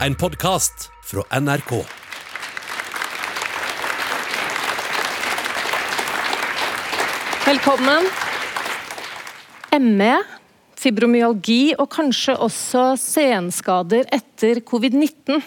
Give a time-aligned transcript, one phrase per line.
[0.00, 1.70] En podkast fra NRK.
[7.46, 8.08] Velkommen.
[9.78, 10.16] ME,
[10.74, 15.38] fibromyalgi og kanskje også senskader etter covid-19.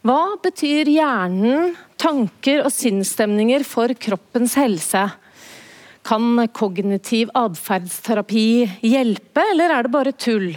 [0.00, 5.04] Hva betyr hjernen, tanker og sinnsstemninger for kroppens helse?
[6.08, 8.48] Kan kognitiv atferdsterapi
[8.80, 10.54] hjelpe, eller er det bare tull?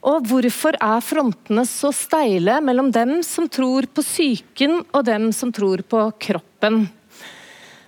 [0.00, 5.52] Og hvorfor er frontene så steile mellom dem som tror på psyken og dem som
[5.52, 6.86] tror på kroppen?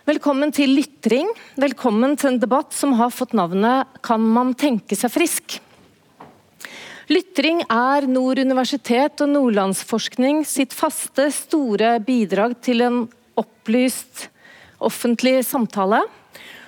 [0.05, 1.31] Velkommen til lytring.
[1.57, 5.61] Velkommen til en debatt som har fått navnet 'Kan man tenke seg frisk?'
[7.09, 14.29] Lytring er Nord universitet og Nordlandsforskning sitt faste, store bidrag til en opplyst
[14.81, 16.03] offentlig samtale.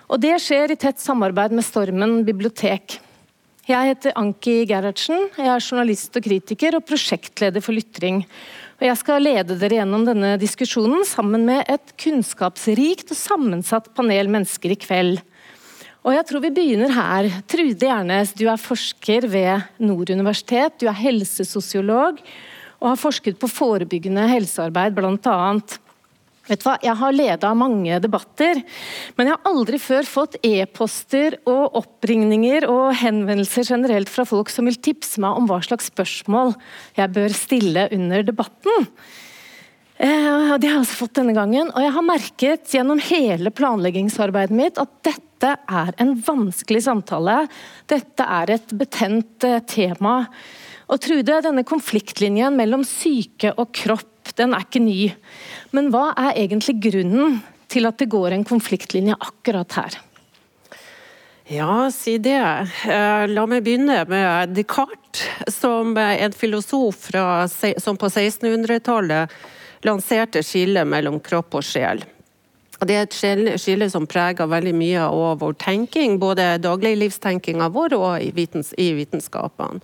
[0.09, 3.01] Og det skjer i tett samarbeid med Stormen bibliotek.
[3.65, 8.19] Jeg heter Anki Gerhardsen, jeg er journalist og kritiker og prosjektleder for Lytring.
[8.77, 14.29] Og jeg skal lede dere gjennom denne diskusjonen sammen med et kunnskapsrikt og sammensatt panel
[14.35, 15.23] mennesker i kveld.
[16.05, 17.31] Og jeg tror vi begynner her.
[17.49, 20.77] Trude Gjernes, du er forsker ved Nord universitet.
[20.77, 22.21] Du er helsesosiolog
[22.83, 25.41] og har forsket på forebyggende helsearbeid bl.a.
[26.45, 28.61] Vet du hva, Jeg har leda mange debatter,
[29.17, 34.69] men jeg har aldri før fått e-poster og oppringninger og henvendelser generelt fra folk som
[34.69, 36.53] vil tipse meg om hva slags spørsmål
[36.99, 38.91] jeg bør stille under debatten.
[39.97, 44.57] Eh, det har jeg altså fått denne gangen, og jeg har merket gjennom hele planleggingsarbeidet
[44.59, 47.45] mitt at dette er en vanskelig samtale.
[47.89, 50.27] Dette er et betent eh, tema.
[50.93, 55.13] Og Trude, denne konfliktlinjen mellom syke og kropp den er ikke ny.
[55.77, 57.41] Men hva er egentlig grunnen
[57.73, 59.99] til at det går en konfliktlinje akkurat her?
[61.53, 62.41] Ja, si det.
[62.89, 69.35] Eh, la meg begynne med Descartes, som en filosof fra, som på 1600-tallet
[69.85, 72.01] lanserte skillet mellom kropp og sjel.
[72.85, 78.25] Det er et skille som preger veldig mye av vår tenking, både dagliglivstenkinga vår og
[78.25, 79.81] i vitenskapene.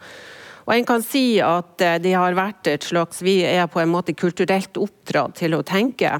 [0.66, 3.92] Og en kan si at de det har vært et slags Vi er på en
[3.92, 6.18] måte kulturelt oppdratt til å tenke.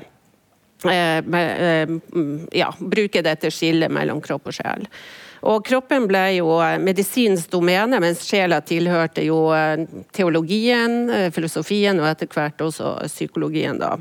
[0.84, 1.88] Eh, eh,
[2.56, 4.86] ja, bruke dette skillet mellom kropp og sjel.
[5.50, 9.38] Og kroppen ble jo medisinens domene, mens sjela tilhørte jo
[10.12, 13.78] teologien, filosofien og etter hvert også psykologien.
[13.80, 13.94] da.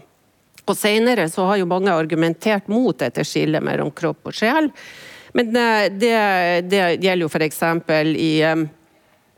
[0.66, 4.68] Og Senere så har jo mange argumentert mot dette skillet mellom kropp og sjel.
[5.32, 6.12] Men det,
[6.68, 7.64] det gjelder jo f.eks.
[8.20, 8.66] i Eh,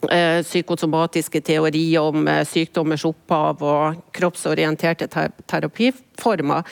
[0.01, 5.07] psykosomatiske teorier om eh, sykdommers opphav og kroppsorienterte
[5.45, 6.63] terapiformer.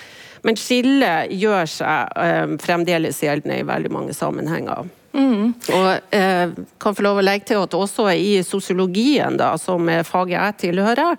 [0.47, 4.89] Men skillet gjør seg eh, fremdeles gjeldende i veldig mange sammenhenger.
[5.13, 5.53] Mm.
[5.73, 10.07] Og eh, kan få lov å legge til at også i sosiologien, da, som er
[10.07, 11.18] faget jeg tilhører,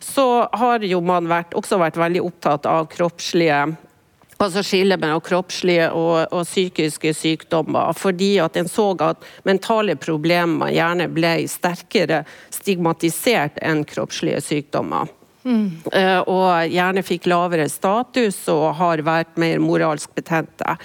[0.00, 0.26] så
[0.56, 3.66] har jo man vært, også vært veldig opptatt av kroppslige
[4.46, 7.92] altså skille mellom kroppslige og, og, psykiske sykdommer.
[7.96, 12.24] Fordi at en så at mentale problemer gjerne ble sterkere
[12.54, 15.10] stigmatisert enn kroppslige sykdommer.
[15.40, 15.80] Mm.
[16.28, 20.76] Og gjerne fikk lavere status og har vært mer moralsk betente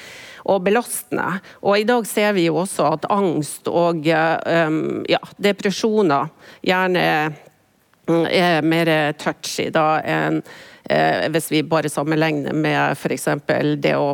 [0.45, 1.41] og belastende.
[1.66, 4.79] Og I dag ser vi jo også at angst og um,
[5.11, 6.31] ja, depresjoner
[6.66, 7.05] gjerne
[8.07, 10.41] er mer touchy da enn
[10.89, 13.27] Eh, hvis vi bare sammenligner med f.eks.
[13.81, 14.13] det å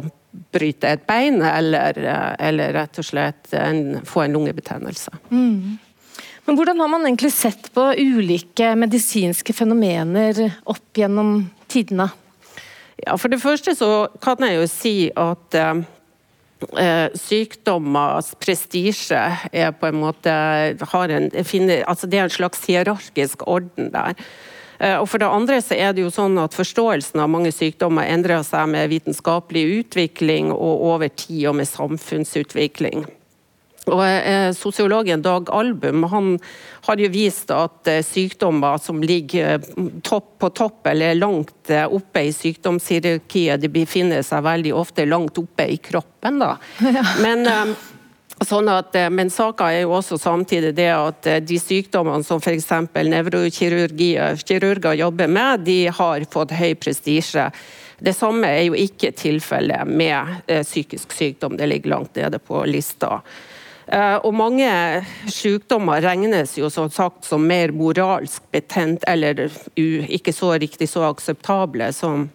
[0.55, 5.11] bryte et bein, eller, eh, eller rett og slett en, få en lungebetennelse.
[5.31, 5.79] Mm.
[6.45, 12.07] Men Hvordan har man egentlig sett på ulike medisinske fenomener opp gjennom tidene?
[13.03, 15.99] Ja, For det første så kan jeg jo si at eh, eh
[17.17, 19.19] sykdommers prestisje
[19.51, 24.15] er på en måte en, finner, altså Det er en slags hierarkisk orden der.
[24.81, 28.09] Eh, og for det andre så er det jo sånn at Forståelsen av mange sykdommer
[28.09, 33.05] endrer seg med vitenskapelig utvikling og over tid og med samfunnsutvikling.
[33.89, 36.35] Og eh, Sosiologen Dag Album han
[36.85, 41.87] har jo vist at eh, sykdommer som ligger eh, topp på topp eller langt eh,
[41.89, 46.39] oppe i sykdomshierarkiet, de befinner seg veldig ofte langt oppe i kroppen.
[46.43, 46.57] da.
[46.91, 47.03] Ja.
[47.23, 47.75] Men
[48.41, 52.71] Sånn at, men saka er jo også samtidig det at de sykdommene som f.eks.
[53.05, 57.45] nevrokirurger jobber med, de har fått høy prestisje.
[58.01, 63.21] Det samme er jo ikke tilfellet med psykisk sykdom, det ligger langt nede på lista.
[64.23, 64.67] Og mange
[65.27, 71.89] sykdommer regnes jo som sagt som mer moralsk betent, eller ikke så riktig så akseptable
[71.95, 72.29] som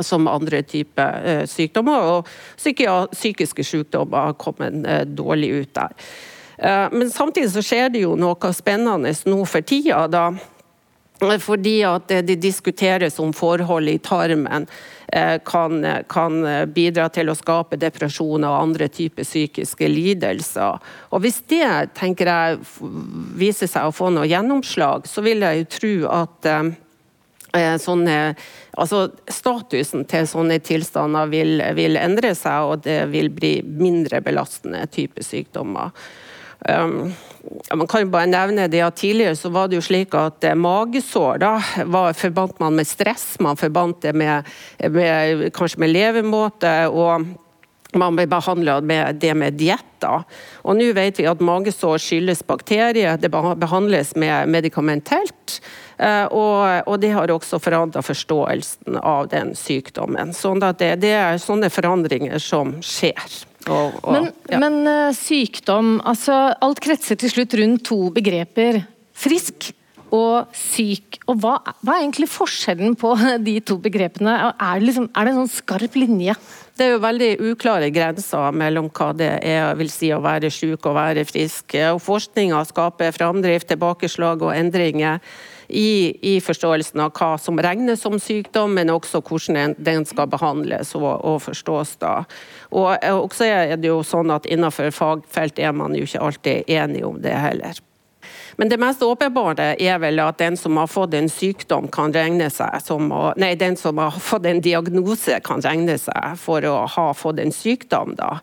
[0.00, 2.00] som andre typer eh, sykdommer.
[2.10, 2.26] Og
[3.12, 5.94] psykiske sykdommer har kommet eh, dårlig ut der.
[6.58, 10.06] Eh, men samtidig så skjer det jo noe spennende nå for tida.
[10.08, 10.30] da
[11.18, 14.66] Fordi at det diskuteres om forhold i tarmen
[15.12, 16.42] eh, kan, kan,
[16.74, 20.76] bidra til å skape depresjoner og andre typer psykiske lidelser.
[21.10, 22.58] Og Hvis det tenker jeg
[23.36, 26.68] viser seg å få noe gjennomslag, så vil jeg jo tro at eh,
[27.56, 28.18] eh, Sånne,
[28.76, 34.84] altså statusen til sånne tilstander vil, vil, endre seg, og det vil bli mindre belastende
[34.92, 35.96] type sykdommer.
[36.64, 37.14] Um,
[37.74, 41.42] man kan bare nevne det at Tidligere så var det jo slik at eh, magesår
[41.42, 41.52] da
[41.86, 44.46] var, forbandt man med stress, man forbandt det med,
[44.90, 46.76] med, kanskje med levemåte.
[46.88, 47.26] og
[47.96, 50.24] man ble behandla med det med dietter.
[50.66, 55.60] Og nå vet vi at magesår skyldes bakterier, det behandles med medikamentelt.
[55.96, 60.34] Eh, og, og det har også forandra forståelsen av den sykdommen.
[60.36, 63.45] Sånn det, det er sånne forandringer som skjer.
[63.66, 64.60] Og, og, men, ja.
[64.62, 68.84] men uh, sykdom altså Alt kretser til slutt rundt to begreper.
[69.16, 69.72] Frisk
[70.14, 71.18] og syk.
[71.26, 73.14] Og hva, hva, er egentlig forskjellen på
[73.48, 74.36] de to begrepene?
[74.54, 76.36] Er det, liksom, er det en sånn skarp linje?
[76.76, 80.86] Det er jo veldig uklare grenser mellom hva det er, vil si å være syk
[80.86, 81.74] og være frisk.
[81.94, 85.22] Og Forskninga skaper framdrift, tilbakeslag og endringer
[85.68, 90.94] i, i, forståelsen av hva som regnes som sykdom, men også hvordan den skal behandles
[90.98, 91.96] og, og forstås.
[92.02, 92.14] da.
[92.70, 96.70] Og, og også er det jo sånn at Innenfor fagfelt er man jo ikke alltid
[96.70, 97.82] enig om det heller.
[98.56, 102.48] Men det mest åpenbare er vel at den som har fått en sykdom, kan regne
[102.52, 106.78] seg som å, Nei, den som har fått en diagnose, kan regne seg for å
[106.96, 108.38] ha fått en sykdom, da.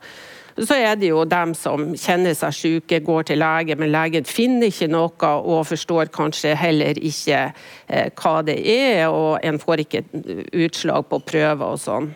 [0.58, 4.70] Så er det jo dem som kjenner seg syke, går til lege, men legen finner
[4.70, 7.40] ikke noe og forstår kanskje heller ikke
[7.88, 10.04] eh, hva det er, og en får ikke
[10.66, 12.14] utslag på prøver og sånn.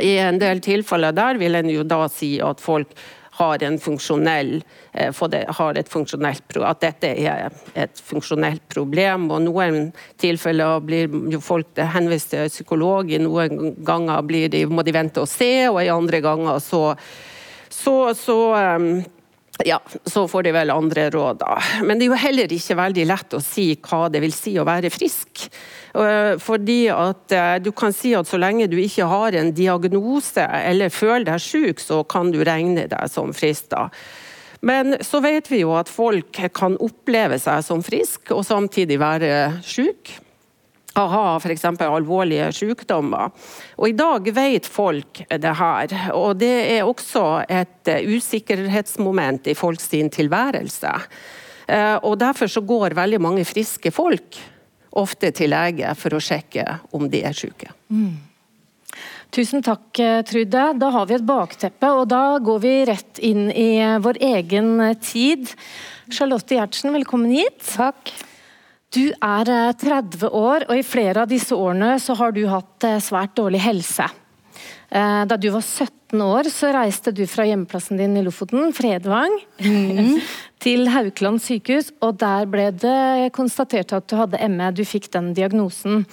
[0.00, 2.92] I en del tilfeller der vil en jo da si at folk
[3.38, 9.30] har, eh, har et funksjonelt at dette er et funksjonelt problem.
[9.30, 14.92] og Noen tilfeller blir jo folk henvist til psykolog, i noen ganger de, må de
[14.92, 16.96] vente og se, og i andre ganger så
[17.68, 18.90] så, så um,
[19.64, 21.56] ja, så får de vel andre råd, da.
[21.82, 24.66] Men det er jo heller ikke veldig lett å si hva det vil si å
[24.68, 25.48] være frisk.
[25.96, 30.44] Uh, fordi at uh, du kan si at så lenge du ikke har en diagnose
[30.44, 33.70] eller føler deg syk, så kan du regne deg som frisk.
[33.74, 33.88] da.
[34.60, 39.60] Men så vet vi jo at folk kan oppleve seg som frisk og samtidig være
[39.66, 40.16] syk
[41.06, 41.64] ha f.eks.
[41.84, 43.30] alvorlige sykdommer.
[43.78, 49.56] Og I dag vet folk det her, og det er også et eh, usikkerhetsmoment i
[49.58, 50.94] folks tilværelse.
[51.68, 54.40] Eh, og Derfor så går veldig mange friske folk
[54.98, 56.64] ofte til lege for å sjekke
[56.96, 57.70] om de er syke.
[57.92, 58.16] Mm.
[59.30, 59.92] Tusen takk,
[60.24, 60.62] Trude.
[60.80, 64.70] Da har vi et bakteppe, og da går vi rett inn i vår egen
[65.04, 65.52] tid.
[66.08, 67.60] Charlotte Gjertsen, velkommen hit.
[67.74, 68.14] Takk.
[68.94, 72.88] Du er 30 eh, år, og i flere av disse årene så har du hatt
[72.88, 74.06] eh, svært dårlig helse.
[74.88, 79.34] Eh, da du var 17 år, så reiste du fra hjemmeplassen din i Lofoten, Fredvang,
[79.60, 80.14] mm.
[80.64, 84.70] til Haukeland sykehus, og der ble det konstatert at du hadde ME.
[84.72, 86.06] Du fikk den diagnosen.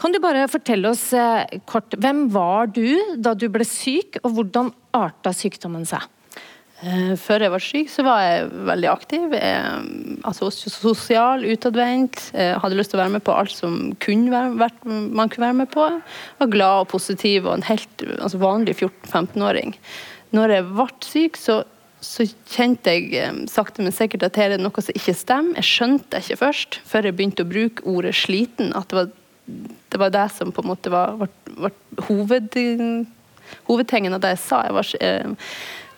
[0.00, 1.10] Kan du bare fortelle oss
[1.68, 6.08] kort, hvem var du da du ble syk, og hvordan arta sykdommen seg?
[7.22, 9.34] Før jeg var syk, så var jeg veldig aktiv.
[9.36, 12.30] Jeg, altså Sosial, utadvendt.
[12.34, 15.70] Hadde lyst til å være med på alt som kunne være, man kunne være med
[15.72, 15.88] på.
[16.40, 19.76] Var glad og positiv og en helt altså vanlig 14-15-åring.
[20.32, 21.58] Når jeg ble syk, så,
[22.00, 25.58] så, kjente jeg eh, sakte, men sikkert at her er noe som ikke stemmer.
[25.60, 28.72] Jeg skjønte det ikke først, før jeg begynte å bruke ordet 'sliten'.
[28.78, 29.10] At det var
[29.46, 31.72] det, var det som på en måte var, var, var
[32.06, 32.56] hoved,
[33.68, 34.62] hovedtingen av det jeg sa.
[34.68, 35.48] Jeg var eh,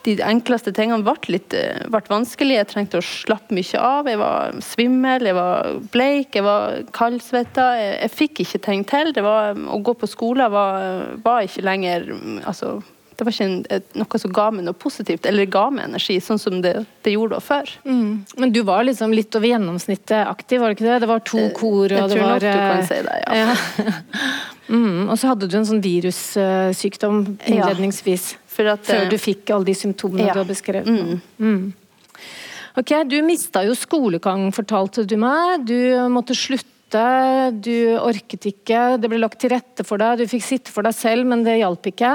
[0.05, 2.59] de enkleste tingene ble litt eh, ble vanskelig.
[2.59, 4.11] Jeg trengte å slappe mye av.
[4.11, 7.69] Jeg var svimmel, jeg var bleik, jeg var kaldsvetta.
[7.81, 9.15] Jeg, jeg fikk ikke ting til.
[9.25, 12.11] Var, å gå på skole var, var ikke lenger
[12.45, 12.77] altså,
[13.15, 16.41] det var ikke en, noe som ga meg noe positivt, eller ga meg energi, sånn
[16.41, 16.75] som det,
[17.07, 17.71] det gjorde før.
[17.87, 18.25] Mm.
[18.43, 21.01] Men du var liksom litt over gjennomsnittet aktiv, var det ikke det?
[21.05, 23.19] Det var to eh, kor, og det var Jeg tror nok du kan si det,
[23.23, 23.45] ja.
[23.45, 23.93] ja.
[24.75, 25.03] mm.
[25.07, 28.33] Og så hadde du en sånn virussykdom innledningsvis.
[28.35, 28.44] Ja.
[28.63, 30.37] At, Før du fikk alle de symptomene ja.
[30.37, 30.87] du har beskrevet.
[30.87, 31.21] Mm.
[31.39, 31.73] Mm.
[32.79, 35.67] Ok, Du mista jo skolegang, fortalte du meg.
[35.67, 35.79] Du
[36.11, 36.71] måtte slutte.
[37.59, 38.97] Du orket ikke.
[39.03, 40.23] Det ble lagt til rette for deg.
[40.23, 42.13] Du fikk sitte for deg selv, men det hjalp ikke.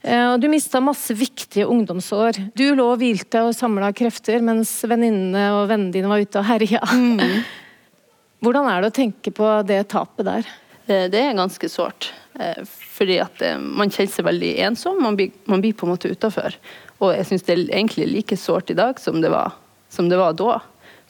[0.00, 2.40] Eh, og du mista masse viktige ungdomsår.
[2.56, 6.48] Du lå og hvilte og samla krefter mens venninnene og vennene dine var ute og
[6.48, 6.80] herja.
[6.92, 7.42] Mm.
[8.44, 10.54] Hvordan er det å tenke på det tapet der?
[10.86, 12.12] Det er ganske sårt.
[12.40, 15.00] Eh, fordi at eh, man kjenner seg veldig ensom.
[15.02, 16.56] Man blir, man blir på en måte utafor.
[17.00, 19.56] Og jeg syns det er egentlig like sårt i dag som det var,
[19.92, 20.60] som det var da.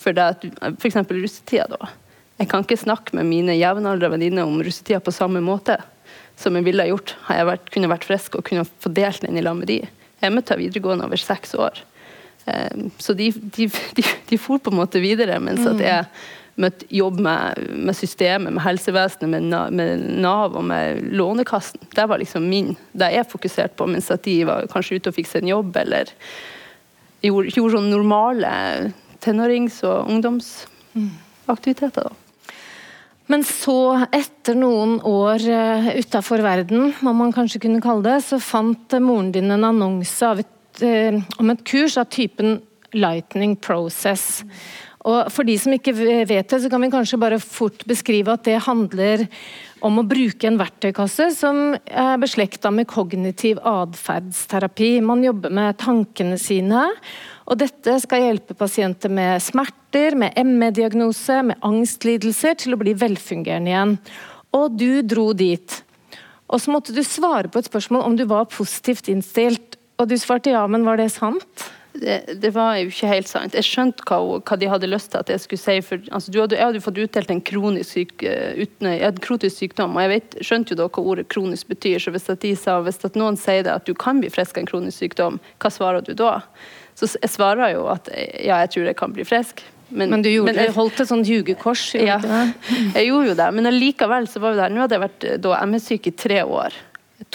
[0.01, 0.99] For f.eks.
[1.09, 1.89] russetida da.
[2.37, 5.79] jeg kan ikke snakke med mine jevnaldrende venninner om russetida på samme måte
[6.37, 9.25] som jeg ville ha gjort har jeg vært, kunne vært frisk og kunne få delt
[9.25, 9.79] den i lag med de.
[10.21, 11.81] Jeg møtte henne videregående over seks år.
[12.47, 15.71] Um, så de, de, de, de for på en måte videre, mens mm.
[15.73, 16.05] at jeg
[16.61, 19.43] møtte jobb med, med, systemet, med helsevesenet, med,
[19.77, 21.81] med, Nav og med Lånekassen.
[21.93, 25.17] Det var liksom min, det jeg fokuserte på, mens at de var kanskje ute og
[25.19, 26.05] fikk en jobb, eller
[27.25, 28.53] gjorde, gjorde sånn normale
[29.25, 32.03] tenårings- og ungdomsaktiviteter.
[32.09, 32.13] da.
[33.27, 38.39] Men så, etter noen år uh, utafor verden, må man kanskje kunne kalle det, så
[38.43, 42.61] fant moren din en annonse et, uh, om et kurs av typen
[42.95, 44.45] Lightning Process.
[45.07, 48.43] Og For de som ikke vet det, så kan vi kanskje bare fort beskrive at
[48.49, 49.27] det handler
[49.87, 54.97] om å bruke en verktøykasse som er beslekta med kognitiv atferdsterapi.
[55.07, 56.89] Man jobber med tankene sine
[57.47, 63.71] og dette skal hjelpe pasienter med smerter, med ME-diagnose, med angstlidelser til å bli velfungerende
[63.71, 63.95] igjen.
[64.57, 65.83] Og du dro dit.
[66.51, 69.79] Og så måtte du svare på et spørsmål om du var positivt innstilt.
[70.01, 71.69] Og du svarte ja, men var det sant?
[72.01, 73.55] Det, det, var jo ikke helt sant.
[73.57, 75.77] Jeg skjønte hva, hva, de hadde lyst til at jeg skulle si.
[75.85, 79.63] For, altså, hadde, jeg hadde jo fått utdelt en kronisk, syk, uh, uten, en kronisk
[79.63, 82.03] sykdom, og jeg vet, skjønte jo da hva ordet kronisk betyr.
[82.03, 84.73] Så hvis, de sa, hvis noen sier det at du kan bli frisk av en
[84.73, 86.41] kronisk sykdom, hva svarer du da?
[86.97, 89.65] Så jeg svarer jo at ja, jeg tror jeg kan bli frisk.
[89.89, 91.83] Men, men du gjorde, men jeg, holdt et sånt jugekors?
[91.95, 92.19] Ja,
[92.97, 93.49] jeg gjorde jo det.
[93.55, 94.75] Men allikevel så var vi der.
[94.75, 96.75] Nå hadde jeg vært eh, MS-syk i tre år.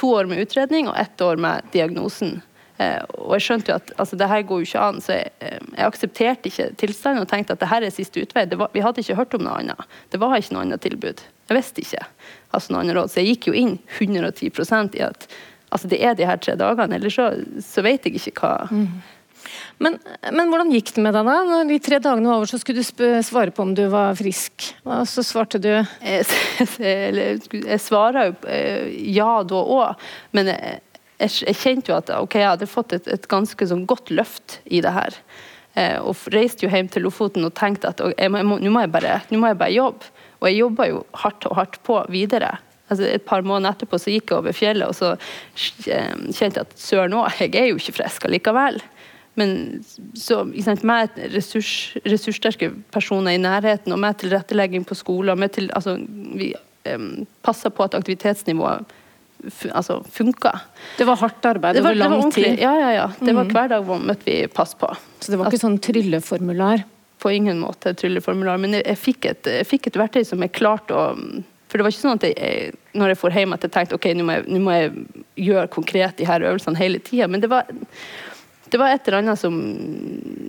[0.02, 2.42] To år med utredning og ett år med diagnosen.
[2.82, 5.32] Eh, og jeg skjønte jo at altså, det her går jo ikke an, så jeg,
[5.44, 8.48] eh, jeg aksepterte ikke tilstanden og tenkte at det her er siste utvei.
[8.50, 9.96] Var, vi hadde ikke hørt om noe annet.
[10.14, 11.24] Det var ikke noe annet tilbud.
[11.52, 12.04] Jeg visste ikke
[12.52, 13.14] altså, noe annet råd.
[13.14, 15.28] Så jeg gikk jo inn 110% i at
[15.70, 16.98] altså, det er de her tre dagene.
[16.98, 17.32] Ellers så,
[17.66, 19.02] så vet jeg ikke hva mm
[19.82, 19.98] men,
[20.30, 21.38] men, hvordan gikk det med deg da?
[21.48, 24.68] Når de tre dagene var over, så skulle du svare på om du var frisk.
[24.86, 25.72] Og så svarte du
[26.12, 26.28] Jeg,
[26.78, 30.06] jeg, jeg svarer jo eh, ja da òg,
[30.38, 30.82] men jeg,
[31.22, 34.82] jeg, kjente jo at okay, jeg hadde fått et, et ganske sånn godt løft i
[34.84, 35.18] det her.
[35.80, 39.22] Eh, og reiste jo hjem til Lofoten og tenkte at nå må, må, jeg bare,
[39.32, 40.12] bare jobbe.
[40.42, 42.56] Og jeg jobba jo hardt og hardt på videre.
[42.92, 45.14] Altså, et par måneder etterpå så gikk jeg over fjellet og så
[45.88, 48.82] eh, kjente jeg at søren òg, jeg er jo ikke frisk allikevel.
[49.40, 49.54] Men
[50.20, 55.96] så, sant, med ressurs, ressurssterke personer i nærheten, og med tilrettelegging på skoler altså,
[56.36, 56.52] Vi
[56.84, 57.06] eh,
[57.46, 58.92] passer på at aktivitetsnivået
[59.72, 60.54] altså, funka.
[60.98, 62.60] Det var hardt arbeid over lang tid?
[62.60, 63.08] Ja, ja, ja.
[63.20, 63.54] Det var mm.
[63.54, 64.90] hver dag måtte vi passe på.
[65.20, 66.84] Så det var ikke sånn trylleformular?
[67.22, 70.56] På ingen måte trylleformular, men jeg, jeg, fikk et, jeg, fikk et, verktøy som jeg
[70.58, 71.04] klarte å
[71.70, 74.08] For det var ikke sånn at jeg, når jeg får hjem at jeg tenkte ok,
[74.18, 74.90] nå må må jeg
[75.46, 77.30] gjøre konkret de her øvelsene hele tida.
[77.32, 77.70] Men det var
[78.72, 79.56] det var et eller annet som,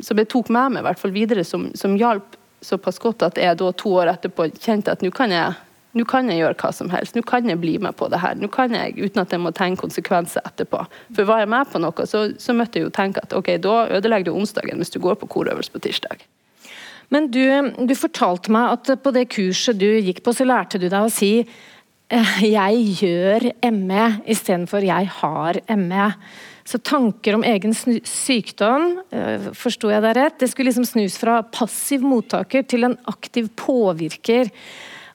[0.03, 3.59] som jeg tok med meg hvert fall videre, som, som hjalp såpass godt at jeg
[3.59, 5.57] da to år etterpå kjente at nå kan jeg
[5.93, 8.37] nå kan jeg gjøre hva som helst, nå kan jeg bli med på det her.
[8.41, 10.85] Nå kan jeg, Uten at jeg må tenke konsekvenser etterpå.
[11.17, 13.75] For var jeg med på noe, så, så måtte jeg jo tenke at ok, da
[13.99, 16.25] ødelegger du onsdagen hvis du går på korøvelse på tirsdag.
[17.13, 17.45] Men du,
[17.85, 21.13] du, fortalte meg at på det kurset du gikk på, så lærte du deg å
[21.13, 26.09] si eh, 'jeg gjør ME' istedenfor 'jeg har ME'.
[26.65, 31.43] Så tanker om egen sykdom, eh, forsto jeg det rett, det skulle liksom snus fra
[31.43, 34.49] passiv mottaker til en aktiv påvirker.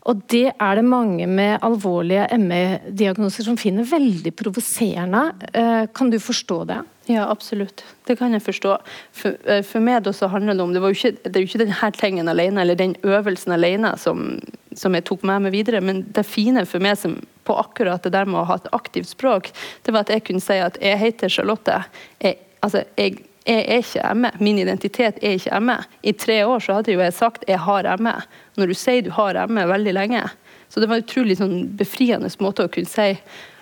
[0.08, 5.24] Og det er det mange med alvorlige ME-diagnoser som finner veldig provoserende.
[5.52, 6.78] Eh, kan du forstå det?
[7.12, 7.84] Ja, absolutt.
[8.08, 8.78] Det kan jeg forstå.
[9.16, 11.44] For, eh, for meg da så handler det om Det, var jo ikke, det er
[11.44, 14.40] jo ikke denne tingen alene, eller den øvelsen alene som,
[14.76, 18.12] som jeg tok med meg videre, men det fine for meg som på akkurat det
[18.12, 19.52] der med å ha et aktivt språk,
[19.84, 21.84] det var at jeg kunne si at jeg heter Charlotte.
[22.20, 24.32] Jeg, altså, jeg, jeg er ikke ME.
[24.44, 25.78] Min identitet er ikke ME.
[26.04, 28.16] I tre år så hadde jo jeg sagt jeg har ME.
[28.60, 30.24] Når du sier du har ME veldig lenge.
[30.68, 33.14] Så det var en utrolig sånn befriende måte å kunne si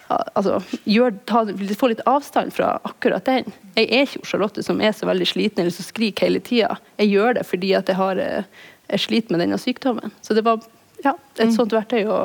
[0.07, 1.43] altså, gjør, ta,
[1.77, 3.51] få litt avstand fra akkurat den.
[3.77, 6.79] Jeg er ikke Charlotte som er så veldig sliten eller som skriker hele tida.
[7.01, 10.13] Jeg gjør det fordi at jeg, har, eh, jeg sliter med denne sykdommen.
[10.25, 10.65] Så det var
[11.03, 11.55] ja, et mm.
[11.57, 12.19] sånt verktøy å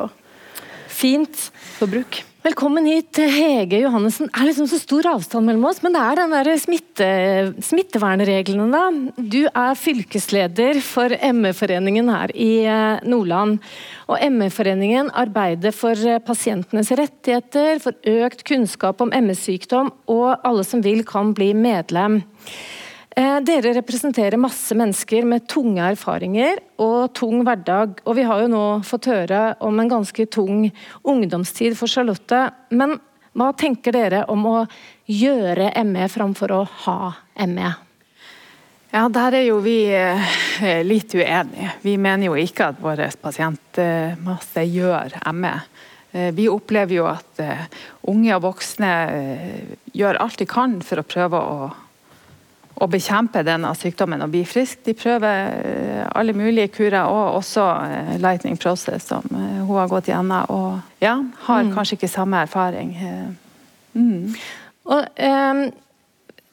[0.90, 1.50] Fint.
[1.78, 2.24] For bruk.
[2.40, 4.30] Velkommen hit, Hege Johannessen.
[4.30, 7.08] Det er liksom så stor avstand mellom oss, men det er den der smitte,
[7.66, 9.18] smittevernreglene, da.
[9.20, 13.60] Du er fylkesleder for ME-foreningen her i eh, Nordland.
[14.08, 20.80] Og ME-foreningen arbeider for eh, pasientenes rettigheter, for økt kunnskap om ME-sykdom, og alle som
[20.80, 22.22] vil kan bli medlem.
[23.16, 27.98] Eh, dere representerer masse mennesker med tunge erfaringer og tung hverdag.
[28.06, 30.68] Og vi har jo nå fått høre om en ganske tung
[31.02, 32.44] ungdomstid for Charlotte.
[32.70, 33.00] Men
[33.34, 34.56] hva tenker dere om å
[35.10, 36.98] gjøre ME framfor å ha
[37.50, 37.74] ME?
[38.90, 41.74] Ja, Der er jo vi eh, litt uenige.
[41.82, 45.54] Vi mener jo ikke at vår pasientmasse gjør ME.
[46.14, 47.42] Eh, vi opplever jo at
[48.06, 48.96] unge og voksne
[49.98, 51.70] gjør alt de kan for å prøve å,
[52.80, 54.80] å bekjempe denne sykdommen og bli frisk.
[54.86, 57.66] De prøver alle mulige kurer, og også
[58.22, 60.48] lightning process, som hun har gått gjennom.
[60.48, 61.74] Og ja, har mm.
[61.76, 62.96] kanskje ikke samme erfaring.
[63.92, 64.34] Mm.
[64.88, 65.64] Og, um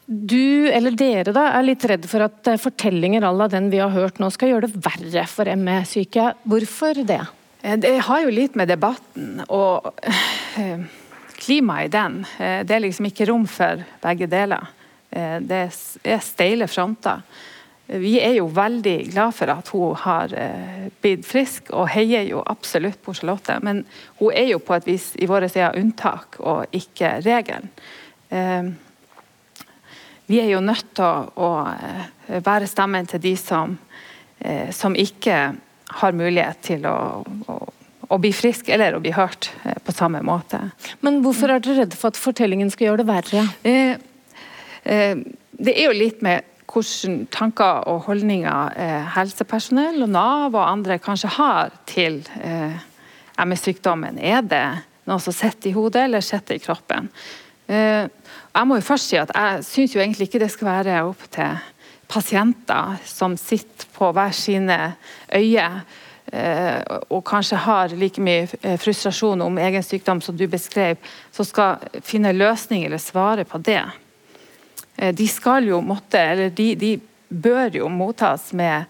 [0.07, 3.81] du, eller dere, da, er litt redd for at eh, fortellinger à la den vi
[3.83, 6.29] har hørt nå, skal gjøre det verre for ME-syke.
[6.47, 7.19] Hvorfor det?
[7.59, 10.85] Eh, det har jo litt med debatten og eh,
[11.35, 12.21] klimaet i den.
[12.39, 14.71] Det er liksom ikke rom for begge deler.
[15.09, 15.59] Det
[16.03, 17.21] er steile fronter.
[17.87, 20.33] Vi er jo veldig glad for at hun har
[21.01, 23.55] blitt frisk, og heier jo absolutt på Charlotte.
[23.63, 23.85] Men
[24.19, 27.71] hun er jo på et vis i våre sider unntak og ikke regelen
[30.27, 33.77] vi er jo nødt til å, eh, være stemmen til de som,
[34.41, 35.55] eh, som ikke
[36.01, 37.55] har mulighet til å, å,
[38.09, 40.59] å, bli frisk eller å bli hørt eh, på samme måte.
[41.01, 43.47] Men hvorfor er dere redde for at fortellingen skal gjøre det verre?
[44.87, 45.17] Eh, eh,
[45.57, 50.99] det er jo litt med hvordan tanker og holdninger eh, helsepersonell og Nav og andre
[50.99, 52.19] kanskje har til
[53.37, 54.19] MS-sykdommen.
[54.19, 54.65] Er det
[55.07, 57.09] noe som sitter i hodet eller sitter i kroppen?
[57.67, 61.01] Eh, jeg må jo først si at jeg syns jo egentlig ikke det skal være
[61.07, 61.57] opp til
[62.07, 64.77] pasienter som sitter på hver sine
[65.35, 65.81] øyer
[66.31, 66.79] eh,
[67.11, 70.95] og kanskje har like mye eh, frustrasjon om egen sykdom som du beskrev,
[71.35, 73.83] som skal finne løsning eller svare på det.
[74.97, 76.95] De skal jo måtte, eller de, de
[77.29, 78.87] bør jo mottas med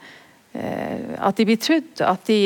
[0.55, 2.39] at de blir trodd, at de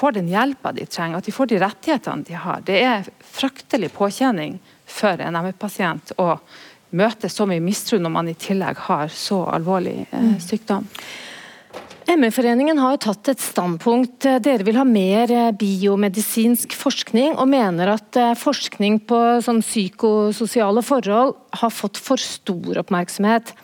[0.00, 2.62] får den hjelpa de trenger, at de får de rettighetene de har.
[2.66, 4.56] Det er fryktelig påkjenning
[4.88, 6.32] for en ME-pasient å
[6.96, 10.38] møte så mye mistro når man i tillegg har så alvorlig eh, mm.
[12.10, 14.24] ME-foreningen har tatt et standpunkt.
[14.42, 20.82] Dere vil ha mer eh, biomedisinsk forskning, og mener at eh, forskning på sånn psykososiale
[20.82, 23.54] forhold har fått for stor oppmerksomhet.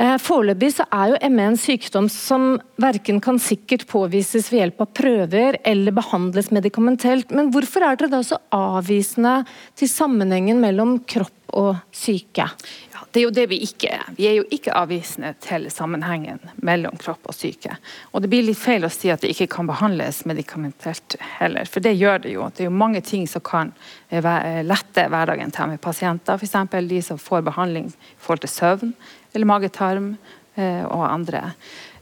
[0.00, 4.94] Eh, foreløpig er jo ME en sykdom som verken kan sikkert påvises ved hjelp av
[4.96, 7.30] prøver eller behandles medikamentelt.
[7.30, 9.42] Men hvorfor er dere da så avvisende
[9.76, 12.48] til sammenhengen mellom kropp og syke?
[12.94, 14.08] Ja, det er jo det vi ikke er.
[14.16, 17.76] Vi er jo ikke avvisende til sammenhengen mellom kropp og syke.
[18.16, 21.84] Og det blir litt feil å si at det ikke kan behandles medikamentelt heller, for
[21.84, 22.48] det gjør det jo.
[22.48, 23.76] Det er jo mange ting som kan
[24.08, 26.78] eh, lette hverdagen til med pasienter, f.eks.
[26.88, 28.96] de som får behandling i forhold til søvn
[29.32, 30.14] eller mage-tarm
[30.54, 31.42] eh, og andre.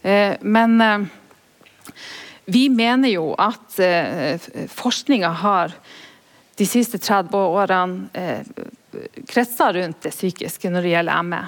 [0.02, 1.08] Eh, men eh,
[2.50, 3.78] vi mener jo at
[4.74, 5.74] forskninga har
[6.58, 8.32] de siste 30 årene
[9.30, 11.40] kretsa rundt det psykiske når det gjelder ME.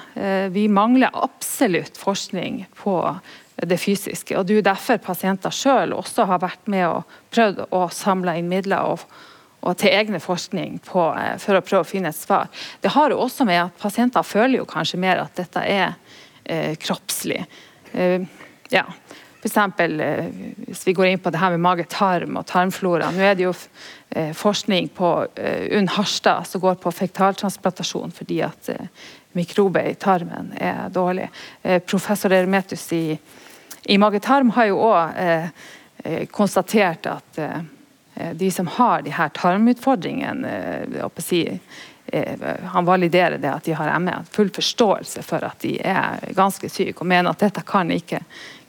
[0.55, 2.95] Vi mangler absolutt forskning på
[3.67, 4.37] det fysiske.
[4.37, 8.47] og Det er derfor pasienter sjøl også har vært med og prøvd å samle inn
[8.47, 9.03] midler og,
[9.63, 11.07] og til egne forskning på,
[11.39, 12.49] for å prøve å finne et svar.
[12.83, 15.93] Det har jo også med at pasienter føler jo kanskje mer at dette er
[16.43, 17.43] eh, kroppslig.
[17.93, 18.25] Eh,
[18.73, 18.85] ja.
[19.43, 19.57] F.eks.
[19.79, 20.27] Eh,
[20.67, 23.11] hvis vi går inn på det her med mage-tarm og tarmflora.
[23.11, 23.53] Nå er det jo
[24.15, 28.87] eh, forskning på eh, Unn Harstad som går på fektaltransplantasjon fordi at eh,
[29.35, 31.27] mikrober i tarmen er dårlig.
[31.61, 33.17] Eh, professor Eremetus i,
[33.91, 35.47] i mage-tarm har jo òg eh,
[36.03, 37.43] eh, konstatert at
[38.37, 40.51] de som har de her tarmutfordringene,
[41.17, 41.41] si,
[42.05, 44.15] Eh, han validerer det at de har ME.
[44.31, 48.19] Full forståelse for at de er ganske syke, og mener at dette kan ikke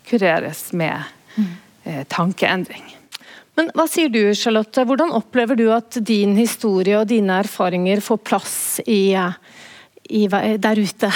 [0.09, 1.02] kureres med
[1.85, 2.87] eh, tankeendring.
[3.54, 4.87] Men Hva sier du, Charlotte?
[4.87, 9.14] Hvordan opplever du at din historie og dine erfaringer får plass i,
[10.09, 11.11] i, der ute?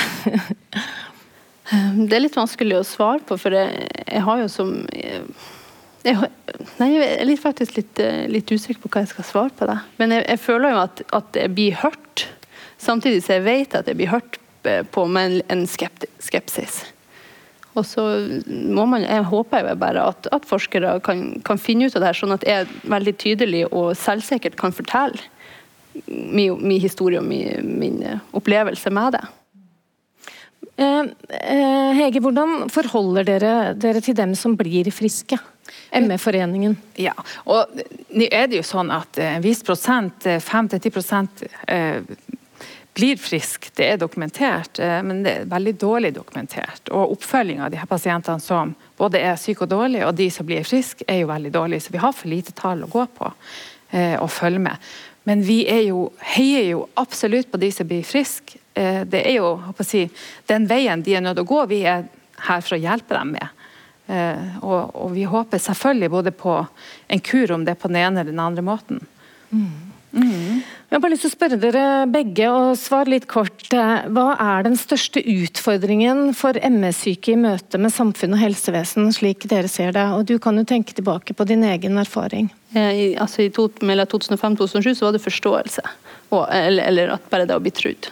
[2.08, 4.76] det er litt vanskelig å svare på, for jeg, jeg har jo som
[6.08, 6.28] jeg,
[6.78, 9.78] nei, jeg er faktisk litt, eh, litt, usikker på hva jeg skal svare på det.
[10.00, 12.26] Men jeg, jeg føler jo at, at, jeg blir hørt,
[12.80, 16.82] samtidig som jeg vet at jeg blir hørt eh, på med en, skepsis.
[17.78, 18.04] Og så
[18.48, 22.10] må man, jeg håper jo bare at, at forskere kan, kan, finne ut av det
[22.10, 25.20] her, sånn at jeg veldig tydelig og selvsikkert kan fortelle
[26.06, 28.00] min, min historie og min, min
[28.34, 29.26] opplevelse med det.
[30.78, 35.38] Eh, eh, Hege, hvordan forholder dere dere til dem som blir friske?
[35.92, 36.76] ME-foreningen.
[37.00, 37.72] Ja, og
[38.08, 42.02] nå er det jo sånn at en viss prosent, 5-10 eh,
[42.98, 43.70] blir frisk.
[43.78, 46.90] Det er dokumentert, men det er veldig dårlig dokumentert.
[46.90, 50.48] Og oppfølginga av de her pasientene som både er syke og dårlige, og de som
[50.48, 51.78] blir friske, er jo veldig dårlig.
[51.84, 53.30] Så vi har for lite tall å gå på
[53.94, 54.88] og følge med.
[55.28, 58.56] Men vi jo, heier jo absolutt på de som blir friske.
[58.72, 60.06] Eh, det er jo si,
[60.48, 61.64] den veien de er nødt til å gå.
[61.68, 62.06] Vi er
[62.46, 63.57] her for å hjelpe dem med.
[64.08, 66.56] Eh, og, og, vi håper selvfølgelig både på
[67.12, 69.04] en kur, om det er på den ene eller den andre måten.
[69.50, 69.88] Mm.
[70.12, 70.62] Mm.
[70.88, 73.66] Jeg har bare lyst til å spørre dere begge, og svare litt kort.
[73.68, 79.68] Hva er den største utfordringen for MS-syke i møte med samfunn og helsevesen, slik dere
[79.68, 80.06] ser det?
[80.16, 82.48] Og Du kan jo tenke tilbake på din egen erfaring.
[82.72, 85.84] I, altså I 2005-2007 så var det forståelse,
[86.32, 88.08] og, eller, eller, at bare det å bli trudd.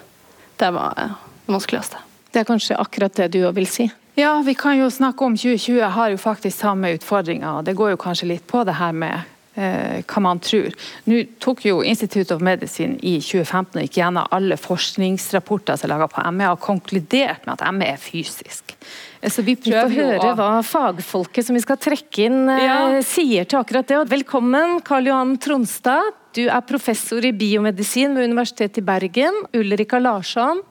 [0.60, 1.08] Det var det
[1.48, 2.04] vanskeligste.
[2.32, 3.88] Det er kanskje akkurat det du òg vil si?
[4.16, 7.62] Ja, vi kan jo snakke om 2020 har jo faktisk samme utfordringer.
[7.62, 9.26] Det går jo kanskje litt på det her med
[9.60, 10.72] eh, hva man tror.
[11.04, 15.92] Nå tok jo Institute of Medicine i 2015 og gikk gjennom alle forskningsrapporter som er
[15.92, 18.72] laga på ME, og konkludert med at ME er fysisk.
[19.20, 20.34] Eh, så Vi prøver vi får høre å...
[20.40, 22.80] hva fagfolket som vi skal trekke inn eh, ja.
[23.04, 24.00] sier til akkurat det.
[24.16, 26.16] Velkommen, Karl Johan Tronstad.
[26.32, 29.44] Du er professor i biomedisin ved Universitetet i Bergen.
[29.52, 30.64] Ulrika Larsson.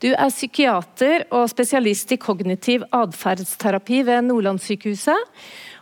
[0.00, 5.26] Du er psykiater og spesialist i kognitiv atferdsterapi ved Nordlandssykehuset.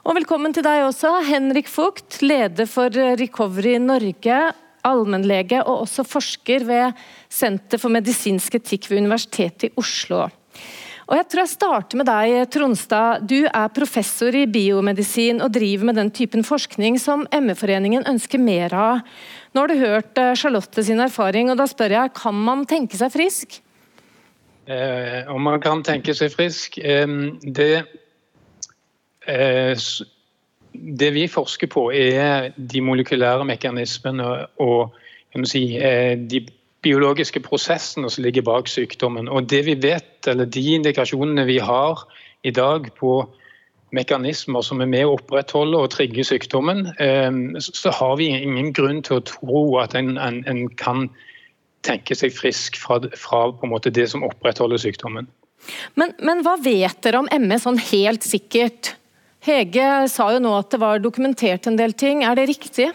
[0.02, 4.40] Og velkommen til deg også, Henrik Fugt, leder for Recovery Norge,
[4.83, 6.98] allmennlege og også forsker ved
[7.31, 10.24] Senter for medisinsk etikk ved Universitetet i Oslo.
[11.09, 13.22] Og jeg tror jeg starter med deg, Tronstad.
[13.22, 18.74] Du er professor i biomedisin og driver med den typen forskning som ME-foreningen ønsker mer
[18.74, 19.07] av.
[19.54, 22.98] Nå har du hørt eh, Charlotte sin erfaring, og da spør jeg, kan man tenke
[22.98, 23.62] seg frisk?
[24.68, 26.78] Eh, om man kan tenke seg frisk?
[26.78, 27.09] Eh,
[27.42, 27.72] det
[29.28, 29.76] Eh,
[30.72, 34.94] det vi forsker på, er de molekylære mekanismene og
[35.44, 36.46] si, eh, de
[36.83, 39.28] biologiske prosessene som ligger bak sykdommen.
[39.28, 42.09] Og det vi vet, eller De indikasjonene vi har
[42.44, 43.28] i dag på
[43.92, 46.87] mekanismer som er med å opprettholde og trigge sykdommen,
[47.59, 51.09] så har vi ingen grunn til å tro at en, en, en kan
[51.86, 53.44] tenke seg frisk fra, fra
[53.88, 55.28] det som opprettholder sykdommen.
[55.98, 58.94] Men, men hva vet dere om ME sånn helt sikkert?
[59.44, 62.90] Hege sa jo nå at det var dokumentert en del ting, er det riktig?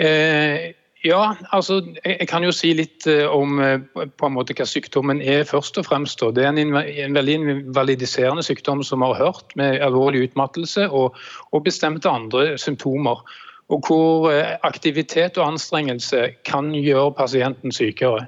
[0.00, 4.66] Eh, ja, altså jeg kan jo si litt eh, om eh, på en måte hva
[4.68, 6.22] sykdommen er først og fremst.
[6.22, 11.18] Det er en, en veldig invalidiserende sykdom som vi har hørt, med alvorlig utmattelse og,
[11.50, 13.24] og bestemte andre symptomer.
[13.72, 18.26] Og hvor eh, aktivitet og anstrengelse kan gjøre pasienten sykere.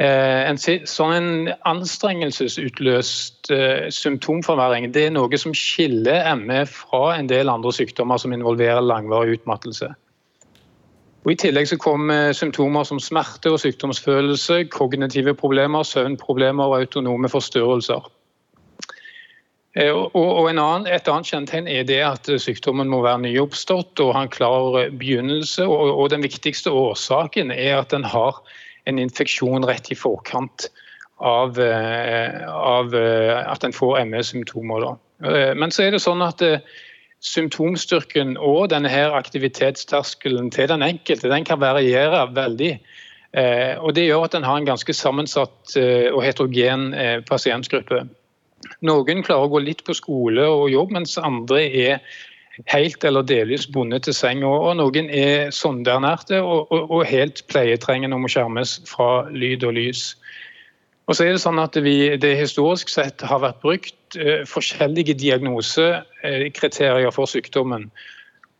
[0.00, 0.56] Eh, en
[0.88, 8.22] sånn anstrengelsesutløst eh, symptomforverring det er noe som skiller ME fra en del andre sykdommer
[8.22, 9.90] som involverer langvarig utmattelse.
[11.26, 17.28] Og I tillegg så kommer symptomer som smerte og sykdomsfølelse, kognitive problemer, søvnproblemer og autonome
[17.28, 18.06] forstyrrelser.
[19.78, 24.24] Eh, og annen, Et annet kjennetegn er det at sykdommen må være nyoppstått og ha
[24.26, 25.66] en klar begynnelse.
[25.66, 28.42] Og, og Den viktigste årsaken er at den har
[28.90, 30.70] en infeksjon rett i forkant
[31.20, 34.96] av, eh, av eh, at en får ME-symptomer.
[35.24, 36.42] Eh, men så er det sånn at
[37.20, 42.72] symptomstyrken og denne her aktivitetsterskelen til den enkelte den kan variere veldig.
[43.84, 46.88] Og Det gjør at en har en ganske sammensatt og heterogen
[47.28, 48.00] pasientgruppe.
[48.84, 52.02] Noen klarer å gå litt på skole og jobb, mens andre er
[52.68, 54.44] helt eller delvis bundet til seng.
[54.44, 59.76] Og, noen er sondeernærte og, og, og, helt pleietrengende og må skjermes fra lyd og
[59.78, 60.10] lys.
[61.08, 65.16] Og så er Det sånn at vi, det historisk sett har vært brukt eh, forskjellige
[65.18, 67.88] diagnosekriterier for sykdommen.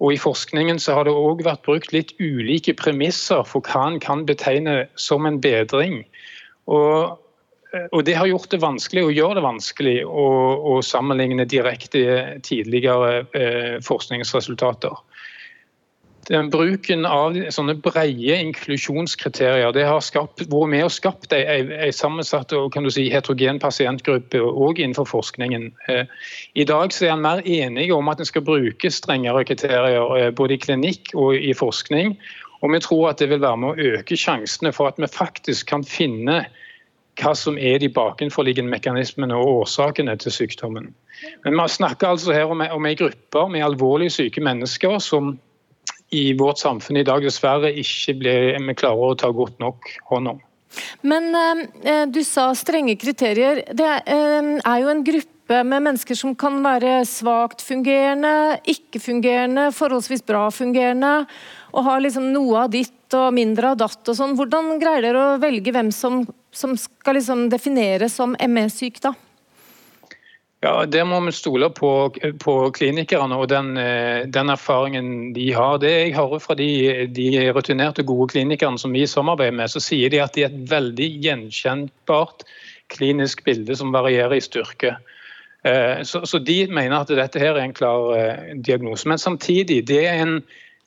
[0.00, 4.00] Og I forskningen så har det òg vært brukt litt ulike premisser for hva en
[4.02, 6.00] kan betegne som en bedring.
[6.66, 7.29] Og Eh,
[7.92, 10.26] og Det har gjort det vanskelig og gjør det vanskelig å,
[10.72, 12.02] å sammenligne direkte
[12.46, 14.96] tidligere eh, forskningsresultater.
[16.30, 21.94] Den bruken av sånne brede inklusjonskriterier det har skapt, vært med og skapt en, en
[21.94, 25.70] sammensatt og kan du si, heterogen pasientgruppe òg innenfor forskningen.
[25.90, 26.04] Eh,
[26.54, 30.30] I dag så er en mer enige om at en skal bruke strengere kriterier eh,
[30.30, 32.14] både i klinikk og i forskning.
[32.60, 35.70] Og Vi tror at det vil være med å øke sjansene for at vi faktisk
[35.72, 36.44] kan finne
[37.20, 40.90] hva som er de bakenforliggende mekanismene og årsakene til sykdommen.
[41.44, 45.36] Men Vi snakker altså her om, om en gruppe med alvorlig syke mennesker som
[46.10, 50.32] i vårt samfunn i dag dessverre ikke blir, vi klarer å ta godt nok hånd
[50.32, 50.40] om.
[51.02, 53.64] Men eh, du sa strenge kriterier.
[53.74, 60.22] Det eh, er jo en gruppe med mennesker som kan være svakt fungerende, ikke-fungerende, forholdsvis
[60.26, 61.24] bra fungerende,
[61.74, 64.36] og har liksom noe av ditt og mindre av datt og sånn.
[64.38, 69.14] Hvordan greier dere å velge hvem som som skal liksom defineres som ME-syk, da?
[70.60, 71.90] Ja, Det må vi stole på,
[72.42, 75.78] på klinikerne og den, eh, den, erfaringen de har.
[75.80, 80.12] Det jeg hører fra de, de rutinerte, gode klinikerne som vi samarbeider med, så sier
[80.12, 82.44] de at det er et veldig gjenkjennbart
[82.92, 84.98] klinisk bilde som varierer i styrke.
[85.64, 89.08] Eh, så, så, de mener at dette her er en klar eh, diagnose.
[89.08, 90.42] Men samtidig, det er en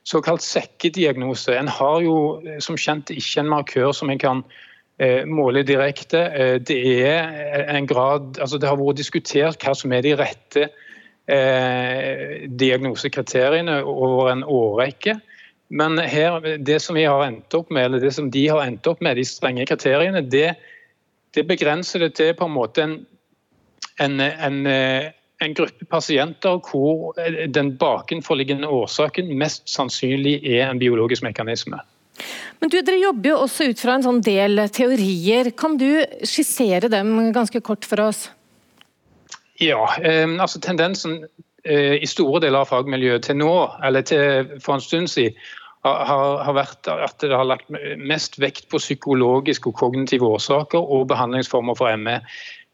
[0.05, 1.55] såkalt sekkediagnose.
[1.57, 2.17] En har jo
[2.61, 4.45] som kjent ikke en markør som en kan
[5.25, 6.19] måle direkte.
[6.61, 10.67] Det er en grad, altså det har vært diskutert hva som er de rette
[12.61, 15.15] diagnosekriteriene over en årrekke.
[15.73, 18.85] Men her, det som vi har endt opp med, eller det som de har endt
[18.91, 20.53] opp med, de strenge kriteriene, det,
[21.33, 22.99] det begrenser det til på en måte en
[23.99, 27.13] en, en, eh, en gruppe pasienter hvor
[27.47, 31.79] den bakenforliggende årsaken mest sannsynlig er en biologisk mekanisme.
[32.61, 35.51] Men du, Dere jobber jo også ut fra en sånn del teorier.
[35.57, 38.27] Kan du skissere dem ganske kort for oss?
[39.61, 41.23] Ja, eh, altså tendensen
[41.65, 43.51] eh, i store deler av fagmiljøet til nå,
[43.83, 45.37] eller til for en stund siden,
[45.83, 51.09] har, har vært at det har lagt mest vekt på psykologiske og kognitive årsaker og
[51.09, 52.21] behandlingsformer for ME.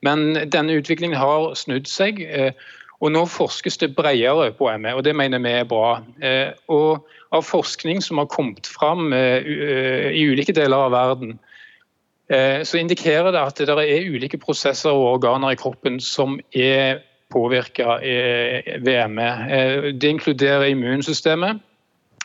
[0.05, 2.21] Men denne utviklingen har snudd seg.
[2.21, 2.53] Eh,
[2.99, 6.01] og Nå forskes det bredere på ME, og det mener vi er bra.
[6.21, 9.45] Eh, og Av forskning som har kommet fram eh,
[10.15, 11.37] i ulike deler av verden,
[12.29, 16.99] så indikerer det at det er ulike prosesser og organer i kroppen som er
[17.33, 17.95] påvirka
[18.85, 19.29] ved ME.
[19.97, 21.57] Det inkluderer immunsystemet,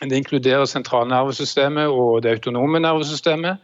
[0.02, 3.56] det inkluderer sentralnervesystemet og det autonome nervesystemet.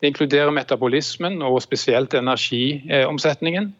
[0.00, 3.74] Det inkluderer metabolismen og spesielt energiomsetningen.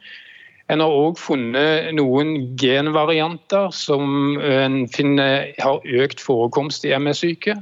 [0.72, 7.58] En har òg funnet noen genvarianter som en finner har økt forekomst i ME-syke.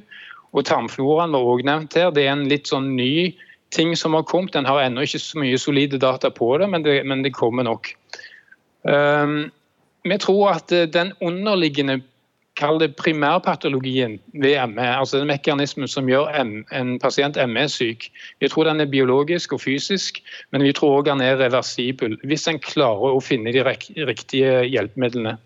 [0.53, 2.13] Og Tarmfloraen var òg nevnt her.
[2.15, 3.33] Det er en litt sånn ny
[3.75, 4.55] ting som har kommet.
[4.55, 7.67] En har ennå ikke så mye solide data på det, men det, men det kommer
[7.67, 7.91] nok.
[8.87, 9.51] Um,
[10.07, 12.01] vi tror at den underliggende
[12.59, 18.11] kall det primærpatologien ved ME, altså den mekanismen som gjør en pasient ME-syk.
[18.43, 20.21] Vi tror den er biologisk og fysisk,
[20.53, 22.19] men vi tror òg den er reversibel.
[22.29, 25.39] Hvis en klarer å finne de riktige hjelpemidlene.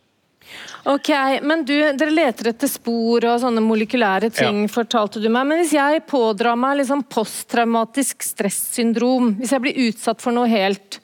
[0.87, 1.09] Ok,
[1.43, 4.71] men du, Dere leter etter spor og sånne molekylære ting, ja.
[4.71, 5.49] fortalte du meg.
[5.49, 11.01] Men hvis jeg pådrar meg liksom posttraumatisk stressyndrom, hvis jeg blir utsatt for noe helt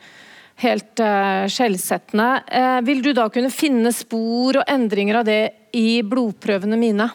[0.62, 2.28] helt uh, skjellsettende.
[2.48, 5.42] Uh, vil du da kunne finne spor og endringer av det
[5.76, 7.08] i blodprøvene mine?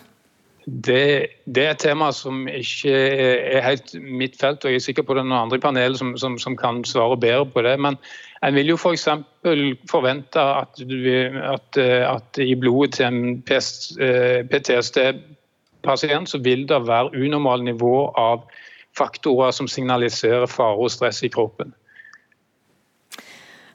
[0.68, 5.04] Det, det, er et tema som ikke er helt mitt felt, og jeg er sikker
[5.08, 7.80] på det er noen andre i panelet som, som, som, kan svare bedre på det.
[7.80, 7.96] Men
[8.44, 9.08] en vil jo f.eks.
[9.48, 9.56] For
[9.88, 13.42] forvente at, at, at, i blodet til en
[14.52, 18.44] PTSD-pasient så vil det være unormalt nivå av
[18.98, 21.72] faktorer som signaliserer fare og stress i kroppen.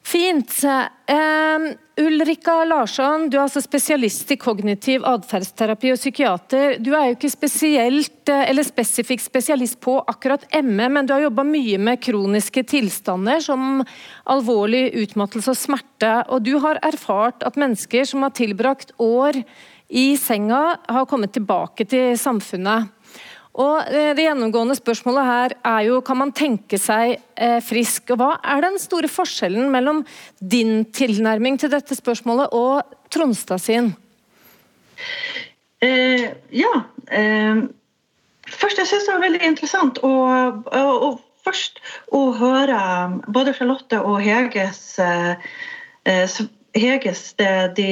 [0.02, 0.50] Fint.
[0.64, 1.68] Um,
[2.02, 6.78] Ulrika Larsson, du er altså spesialist i kognitiv atferdsterapi og psykiater.
[6.82, 11.22] Du er jo ikke spesielt, eh, eller spesifikk spesialist på akkurat ME, men du har
[11.26, 13.84] jobba mye med kroniske tilstander som
[14.24, 16.14] alvorlig utmattelse og smerte.
[16.32, 19.44] Og du har erfart at mennesker som har tilbrakt år
[19.92, 22.88] i senga, har kommet tilbake til samfunnet.
[23.60, 28.14] Og eh, Det gjennomgående spørsmålet her er jo kan man tenke seg eh, frisk.
[28.14, 30.02] og Hva er den store forskjellen mellom
[30.40, 33.92] din tilnærming til dette spørsmålet og Tronstad sin?
[35.84, 36.72] Eh, ja.
[37.10, 37.68] Eh,
[38.48, 40.14] først, jeg synes det var veldig interessant å,
[40.72, 41.12] å, å,
[41.44, 41.82] først
[42.14, 42.80] å høre
[43.28, 46.40] både Charlotte og Heges, eh,
[46.72, 47.90] Heges det de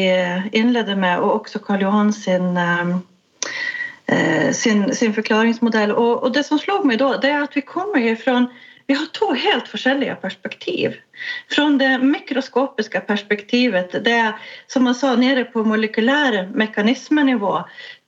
[0.57, 2.57] innleder med, og også Karl Johan sin
[4.57, 5.93] sin, sin forklaringsmodell.
[5.93, 8.41] Og, og, det som slo meg da, det er at vi kommer ifra
[8.91, 10.95] vi har to helt forskjellige perspektiv.
[11.55, 14.33] Fra det mikroskopiske perspektivet, det
[14.67, 17.53] som man sa nede på molekylære mekanismenivå,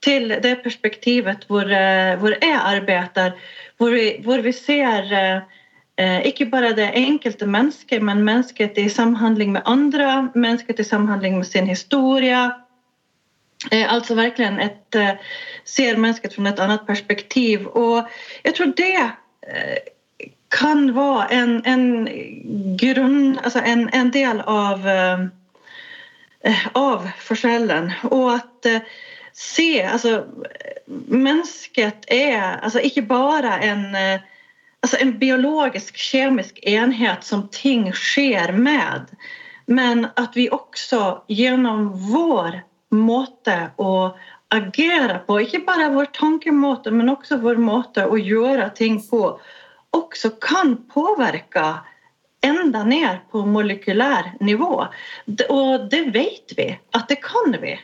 [0.03, 3.37] til det perspektivet hvor, eh, hvor jeg arbeider,
[3.79, 9.53] hvor vi, hvor vi ser eh, ikke bare det enkelte mennesket, men mennesket i samhandling
[9.53, 12.72] med andre, mennesket i samhandling med sin historie, Eh,
[13.71, 15.11] alltså verkligen ett, eh,
[15.65, 17.67] ser mennesket fra et annet perspektiv.
[17.67, 18.09] Og
[18.43, 19.11] jeg tror det
[19.47, 19.79] eh,
[20.51, 22.09] kan være en, en
[22.77, 24.89] grunn, altså en, en, del av,
[26.75, 27.93] av forskjellen.
[28.11, 28.69] Og at
[29.33, 30.27] se altså,
[31.09, 33.97] Mennesket er altså, ikke bare en,
[34.83, 39.09] altså, en biologisk, kjemisk enhet som ting skjer med,
[39.67, 42.61] men at vi også gjennom vår
[42.95, 44.13] måte å
[44.53, 49.39] agere på, ikke bare vår tankemåte, men også vår måte å gjøre ting på,
[49.97, 51.65] også kan påvirke
[52.45, 54.75] enda ned på molekylær nivå.
[55.49, 57.77] Og det vet vi at det kan vi.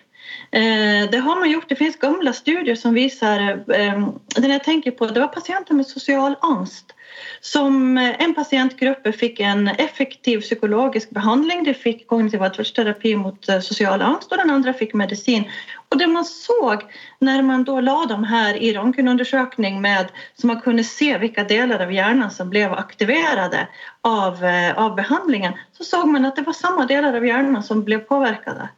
[0.50, 1.68] Eh, det har man gjort.
[1.68, 3.40] Det finnes gamle studier som visar,
[3.72, 4.04] eh,
[4.36, 6.94] den jeg tenker på, det var patienter med social angst
[7.40, 11.64] som eh, en pasientgruppe fikk en effektiv psykologisk behandling.
[11.64, 15.46] De fikk kognitiv atferdsterapi mot sosial social angst og den andre fikk medicin.
[15.88, 16.84] Og det man såg
[17.24, 21.80] når man da la dem her i røntgenundersøkning med så man kunne se vilka deler
[21.80, 23.66] av hjernen som ble aktiverade
[24.04, 27.84] av, eh, av behandlingen så så man at det var samme deler av hjernen som
[27.84, 28.68] ble påverkade.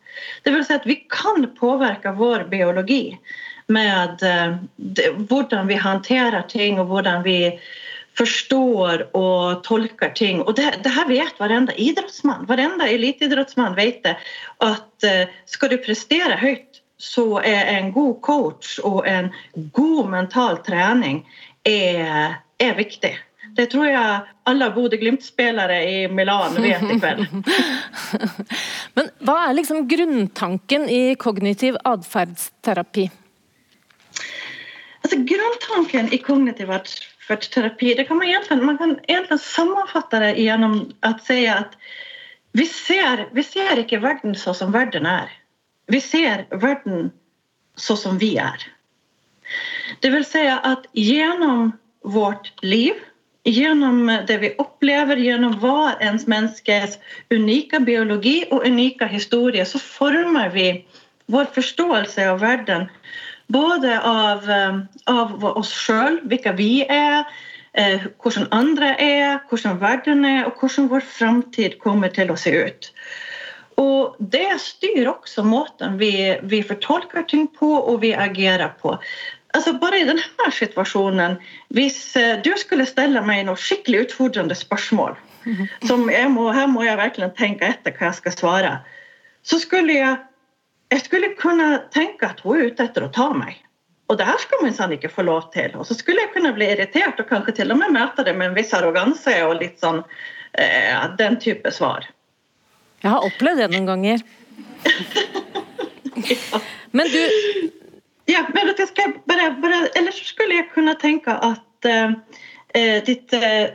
[0.44, 3.18] Det vil si at vi kan påverka vår biologi
[3.70, 4.22] med
[5.30, 7.38] hvordan vi håndterer ting og hvordan vi
[8.18, 10.42] förstår og tolker ting.
[10.42, 12.46] Og det, det her vet hverandre idrottsman.
[12.48, 14.16] Hverandre eliteidrettsmann vet det.
[14.64, 15.06] At
[15.48, 19.30] skal du prestere høyt, så er en god coach og en
[19.72, 21.22] god mental trening
[21.64, 23.14] er, er viktig.
[23.56, 24.20] Det tror jeg
[24.50, 27.24] alle Bodø-Glimt-spillere i Milan vet i kveld.
[28.96, 33.08] Men hva er liksom grunntanken i kognitiv atferdsterapi?
[35.00, 36.70] Altså, grunntanken i kognitiv
[37.36, 41.76] terapi, det kan man egentligen, man kan egentlig sammenfatte det gjennom å si at
[42.52, 45.30] vi ser, vi ser ikke verden så som verden er.
[45.86, 47.12] Vi ser verden
[47.76, 48.66] så som vi er.
[50.02, 52.98] Det vil si at gjennom vårt liv,
[53.44, 56.98] gjennom det vi opplever, gjennom hver ens menneskes
[57.30, 60.68] unika biologi og unike historie, så former vi
[61.30, 62.88] vår forståelse av världen
[63.52, 67.26] både av, eh, av oss sjøl, hvilke vi er,
[68.18, 72.88] hvordan andre er, hvordan verden er, og hvordan vår framtid kommer til å se ut.
[73.78, 78.96] Og det styr også måten vi, vi fortolker ting på og vi agerer på.
[79.56, 81.38] Altså bare i denne situasjonen,
[81.74, 85.64] hvis eh, du skulle stelle meg noen skikkelig utfordrende spörsmål mm.
[85.88, 88.74] som må, Her må jeg virkelig tenke etter hva jeg skal svare.
[89.42, 90.16] så skulle jag
[90.90, 93.58] jag skulle kunne tenke at hun er ute etter å ta meg.
[94.10, 95.70] Og det her skal man ikke få lov til.
[95.78, 98.50] Og så skulle jeg kunne bli irritert og kanskje til og med møte det med
[98.50, 100.02] en viss arroganse og litt sånn
[100.58, 102.08] eh, den type svar.
[103.04, 104.24] Jeg har opplevd det noen ganger.
[106.32, 106.62] ja.
[106.90, 107.22] Men du...
[108.30, 112.10] Ja, men skal bare, bare, ellers eller så skulle jeg kunne tenke att eh, eh
[113.06, 113.72] ditt eh,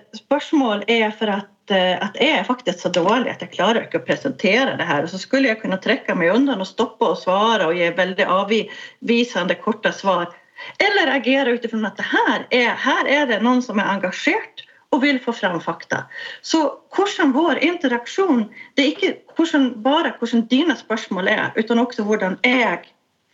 [0.88, 3.98] er for at, at Eh, att jag är faktiskt så dårlig at jeg klarer ikke
[3.98, 5.06] å presentere det her.
[5.06, 8.28] Og så skulle jeg kunne trekke meg undan og stoppe å svare og gi veldig
[8.30, 10.30] avvisende korte svar.
[10.78, 14.62] Eller agere utifrån at det her er, her er det noen som er engasjert
[14.94, 16.06] og vil få fram fakta.
[16.46, 16.62] Så
[16.96, 18.46] hvordan vår interaktion,
[18.78, 22.86] det er ikke hvordan, bare hvordan dine spørsmål er, men også hvordan jag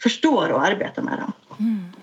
[0.04, 1.34] förstår og arbeider med dem.
[1.60, 2.02] Mm.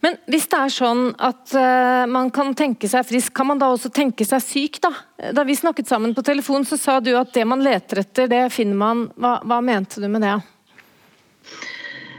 [0.00, 3.70] Men hvis det er sånn at uh, man kan tenke seg frisk, kan man da
[3.72, 4.78] også tenke seg syk?
[4.84, 4.92] Da
[5.34, 8.44] Da vi snakket sammen på telefon, så sa du at det man leter etter, det
[8.54, 9.08] finner man.
[9.18, 10.36] Hva, hva mente du med det?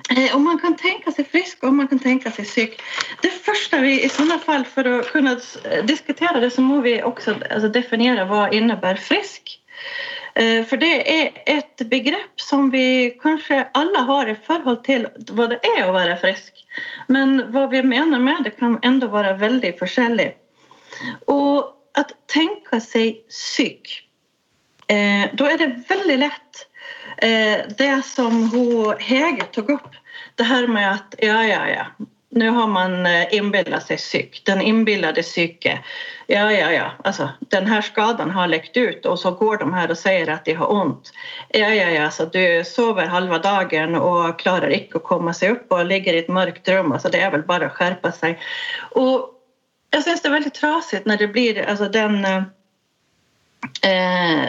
[0.09, 2.77] Eh, om man kan tenke seg frisk om man kan tenke seg syk.
[3.21, 5.35] Det første vi i sånne fall For å kunne
[5.85, 9.53] diskutere det så må vi også altså, definere hva innebærer frisk.
[10.35, 15.49] Eh, för det er et begrepp som vi kanskje alle har i forhold til hva
[15.51, 16.63] det er å være frisk.
[17.07, 20.31] Men hva vi mener med det kan enda være veldig forskjellig.
[21.31, 23.89] Og at tenke seg syk
[24.91, 26.63] eh, Da er det veldig lett
[27.23, 28.45] eh, det som
[28.99, 29.95] Hege tog opp.
[30.37, 31.85] det her med at ja, ja, ja,
[32.31, 35.79] nu har man eh, inbillat sig psyk, den inbillade psyke.
[36.27, 39.97] Ja, ja, ja, alltså, den här har läckt ut och så går de här och
[39.97, 41.11] säger att de har ont.
[41.49, 45.71] Ja, ja, ja, så du sover halva dagen och klarar inte att komma sig upp
[45.71, 46.91] och ligger i ett mörkt rum.
[46.91, 48.39] Alltså, det är väl bara att skärpa sig.
[48.91, 49.29] Och
[49.89, 52.43] jag syns det är väldigt trasigt när det blir alltså, den, eh,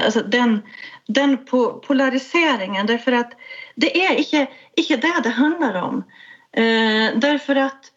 [0.05, 0.63] alltså, den,
[1.07, 1.39] den
[1.87, 3.13] polariseringen därför
[3.75, 6.05] det är inte, inte det det handlar om.
[6.53, 7.93] Eh, därför att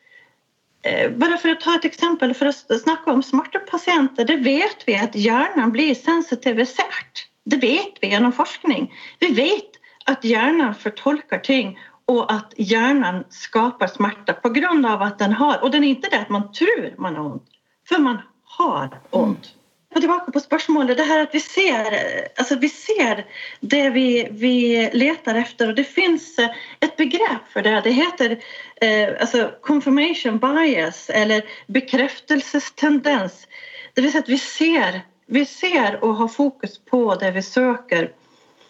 [0.83, 4.87] eh, bara for å ta et eksempel, for å snakke om smarte patienter, det vet
[4.87, 7.25] vi at hjernen blir sensitivisert.
[7.45, 8.91] Det vet vi gjennom forskning.
[9.19, 11.75] Vi vet at hjernen fortolker ting
[12.11, 16.29] og at hjernen skapar smärta på at den har, Og den er ikke det at
[16.29, 17.49] man tror man har vondt,
[17.87, 18.21] for man
[18.57, 19.53] har ont
[19.93, 20.97] gå tillbaka på spørsmålet.
[20.97, 21.95] det her at vi ser,
[22.37, 23.23] altså vi ser
[23.61, 24.55] det vi, vi
[24.93, 27.81] leter efter og det fins et begrep begrepp för det.
[27.81, 28.37] Det heter
[28.81, 33.47] eh, altså confirmation bias eller bekreftelsestendens.
[33.93, 38.11] Det vil si at vi ser, vi ser og har fokus på det vi søker.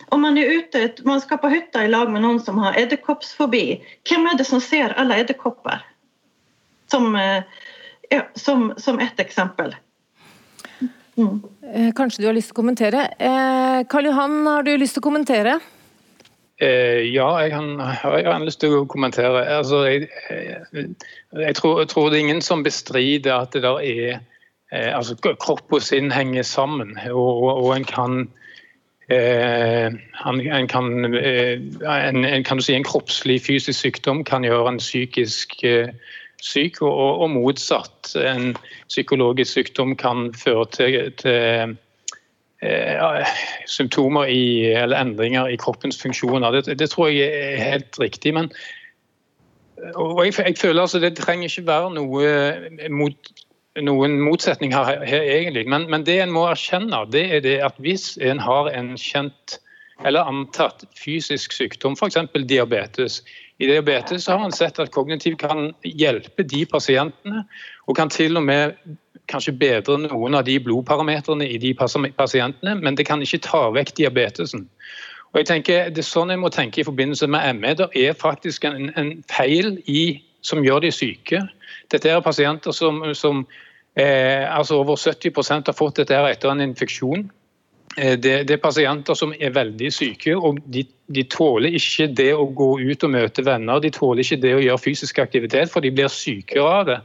[0.10, 3.82] Om man er ute, man skal på hytta i lag med noen som har edderkoppsfobi.
[4.10, 5.82] hvem er det som ser alle edderkopper?
[6.92, 7.44] Som, eh,
[8.36, 9.76] som, som ett exempel.
[11.18, 11.40] Mm.
[11.98, 13.08] Kanskje du har lyst til å kommentere.
[13.22, 15.58] Eh, Karl Johan, har du lyst til å kommentere?
[16.64, 19.42] Ja, jeg, har, jeg har lyst til å kommentere.
[19.52, 24.94] Altså, jeg, jeg, tror, jeg, tror, det er ingen som bestrider at det der er
[24.96, 26.94] altså, Kropp og sinn henger sammen.
[27.10, 28.24] Og, og, og en kan
[29.10, 29.86] Eh,
[30.26, 35.58] en, kan, eh, en, en, kan si en kroppslig fysisk sykdom kan gjøre en psykisk
[35.68, 35.92] eh,
[36.42, 38.16] syk, og, og, motsatt.
[38.20, 38.56] En
[38.88, 41.76] psykologisk sykdom kan føre til, til
[42.64, 43.36] eh,
[43.68, 46.60] symptomer i, eller endringer i kroppens funksjoner.
[46.62, 48.34] Det, det, tror jeg er helt riktig.
[48.34, 48.52] men
[49.84, 53.34] jeg, jeg føler altså Det trenger ikke være noe mot
[53.82, 55.66] noen motsetning her, her egentlig.
[55.70, 59.58] Men, men, det en må erkjenne, det er det at hvis en har en kjent
[60.06, 62.18] eller antatt fysisk sykdom, f.eks.
[62.50, 63.22] diabetes.
[63.64, 67.46] I diabetes har en sett at kognitiv kan hjelpe de pasientene,
[67.88, 68.76] og kan til og med
[69.32, 73.94] kanskje bedre noen av de blodparametrene i de pasientene, men det kan ikke ta vekk
[74.02, 74.68] diabetesen.
[75.32, 77.74] Og jeg tenker, Det er sånn jeg må tenke i forbindelse med ME.
[77.74, 81.40] Det er faktisk en, en feil i, som gjør de syke.
[81.90, 83.48] Dette er pasienter som, som
[83.96, 87.32] eh, altså over 70 har fått dette etter en infeksjon.
[87.98, 92.32] Eh, det, det, er pasienter som er veldig syke, og de, de, tåler ikke det
[92.34, 93.84] å gå ut og møte venner.
[93.84, 97.00] De tåler ikke det å gjøre fysisk aktivitet, for de blir sykere av det.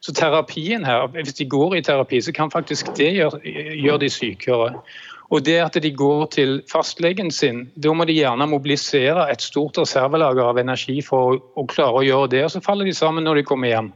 [0.00, 4.08] Så terapien her, Hvis de går i terapi, så kan faktisk det gjøre, gjøre de
[4.08, 4.74] sykere.
[5.30, 9.78] Og det at de går til fastlegen sin, da må de gjerne mobilisere et stort
[9.78, 13.28] reservelager av energi for å, å klare å gjøre det, og så faller de sammen
[13.28, 13.92] når de kommer hjem.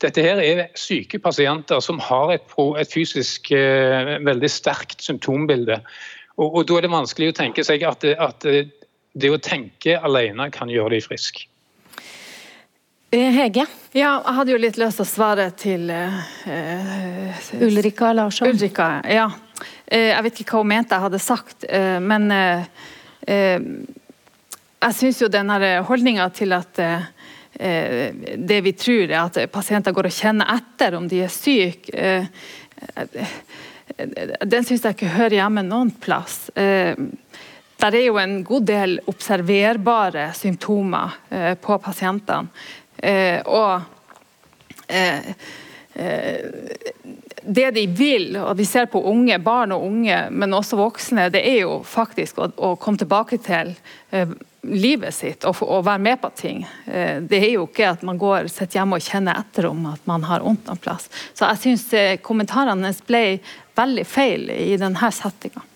[0.00, 5.80] Dette her er syke pasienter som har et, et fysisk eh, veldig sterkt symptombilde.
[6.38, 10.48] Og, og, Da er det vanskelig å tenke seg at, at det å tenke alene
[10.54, 11.46] kan gjøre dem friske.
[13.10, 13.66] Eh, Hege?
[13.90, 16.20] Ja, jeg hadde jo litt lyst til å svare til uh,
[17.58, 18.52] Ulrika Larsson.
[18.54, 19.26] Ulrika, ja.
[19.90, 22.30] Uh, jeg vet ikke hva hun mente jeg hadde sagt, uh, men
[23.20, 25.50] jeg syns jo den
[25.84, 27.02] holdninga til at Eh,
[27.60, 32.24] det vi tror er at pasienter går og kjenner etter om de er syke, eh,
[34.48, 36.48] den syns jeg ikke hører hjemme noen plass.
[36.56, 36.96] Eh,
[37.80, 41.14] der er jo en god del observerbare symptomer
[41.60, 42.48] på pasientene.
[43.48, 43.80] Og
[47.50, 51.42] det de vil, og vi ser på unge, barn og unge, men også voksne, det
[51.46, 53.72] er jo faktisk å, å komme tilbake til
[54.14, 54.34] eh,
[54.70, 56.62] livet sitt og, og, være med på ting.
[56.86, 60.06] Eh, det er jo ikke at man går sitter hjemme og kjenner etter om at
[60.10, 61.08] man har vondt noen plass.
[61.34, 63.24] Så jeg syns eh, kommentarene ble
[63.80, 65.66] veldig feil i denne settinga.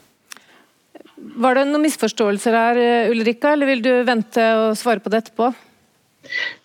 [1.15, 5.25] Var det noen misforståelser her, Ulrikka, Ulrika, eller vil du vente og svare på det
[5.25, 5.55] etterpå?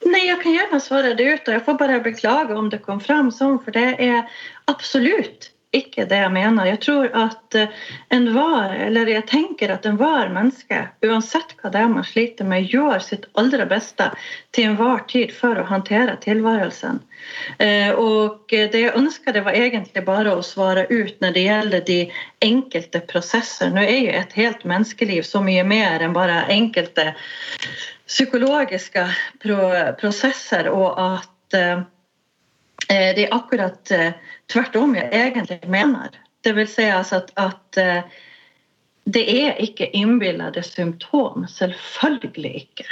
[0.08, 1.48] Nei, jeg kan gjerne svare det ut.
[1.48, 4.24] og Jeg får bare beklage om det kom fram sånn, for det er
[4.70, 6.66] absolutt ikke det jeg mener.
[6.66, 7.56] Jeg tror at
[8.16, 12.66] en var, eller jeg tenker at enhver menneske, uansett hva det er man sliter med,
[12.74, 14.08] gjør sitt aller beste
[14.56, 17.04] til enhver tid for å håndtere tilværelsen.
[17.62, 22.00] Eh, og det jeg ønsker, var egentlig bare å svare ut når det gjelder de
[22.50, 23.70] enkelte prosesser.
[23.70, 27.12] Nå er jo et helt menneskeliv så mye mer enn bare enkelte
[28.10, 29.06] psykologiske
[30.02, 31.88] prosesser, og at eh, eh,
[32.90, 34.18] det er akkurat eh,
[34.50, 36.16] tvert om jeg egentlig mener.
[36.46, 37.80] Det vil si altså at, at
[39.10, 41.46] det er ikke innbillede symptom.
[41.52, 42.88] Selvfølgelig ikke.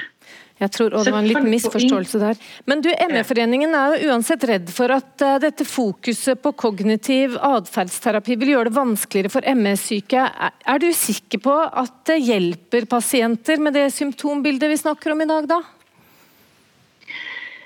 [0.57, 2.39] Jeg tror også det var en liten misforståelse der.
[2.65, 8.55] Men du, ME-foreningen er jo uansett redd for at dette fokuset på kognitiv atferdsterapi vil
[8.55, 10.25] gjøre det vanskeligere for ME-syke.
[10.49, 15.29] Er du sikker på at det hjelper pasienter med det symptombildet vi snakker om i
[15.29, 15.61] dag, da?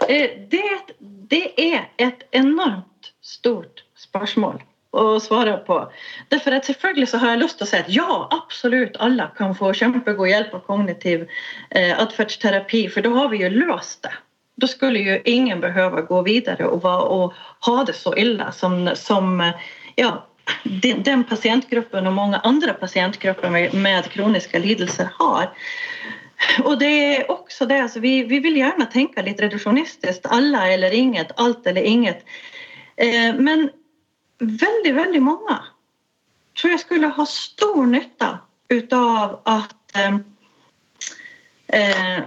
[0.09, 0.95] Eh, det,
[1.29, 5.77] det er et enormt stort spørsmål å svare på.
[6.33, 9.55] Derfor at selvfølgelig så har jeg lyst til å si at ja, absolutt alle kan
[9.55, 11.23] få kjempegod hjelp av kognitiv
[11.69, 14.11] eh, atferdsterapi, for da har vi jo løst det.
[14.61, 18.83] Da skulle jo ingen behøve å gå videre og, og, ha det så ille som,
[18.99, 19.39] som
[19.97, 20.11] ja,
[20.63, 25.49] den, den, pasientgruppen og mange andre pasientgrupper med, med kroniske lidelser har.
[26.65, 30.25] Og det er også det, altså vi, vi, vil gjerne tenke litt reduksjonistisk.
[30.33, 32.25] Alle eller inget, alt eller inget.
[32.97, 33.69] Eh, men
[34.39, 35.59] veldig, veldig mange
[36.57, 38.31] tror jeg skulle ha stor nytte
[38.71, 40.21] ut av at eh,
[41.79, 42.21] eh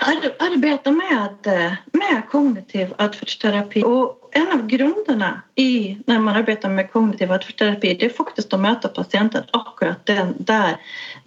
[0.00, 1.48] arbeide med,
[1.92, 3.82] med kognitiv atferdsterapi.
[3.84, 8.60] Og en av grunnene i, når man arbeider med kognitiv atferdsterapi, det er faktisk å
[8.60, 10.76] møte pasienten akkurat den, der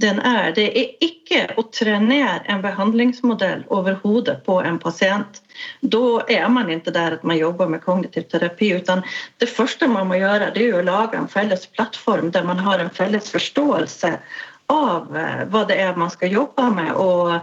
[0.03, 0.51] den er.
[0.55, 3.65] Det er ikke å trenere en behandlingsmodell
[4.03, 5.41] hodet på en pasient.
[5.81, 8.73] Da er man ikke der at man jobber med kognitiv terapi.
[8.77, 9.03] utan
[9.39, 12.79] Det første man må gjøre, det er å lage en felles plattform der man har
[12.79, 14.17] en felles forståelse
[14.69, 17.41] av eh, hva det er man skal jobbe med, og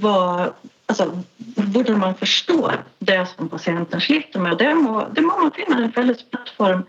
[0.00, 0.18] hva
[0.86, 1.06] altså,
[1.72, 4.58] hvordan man forstår det som pasienten sliter med.
[4.58, 6.84] Det må, det må, man finne en felles plattform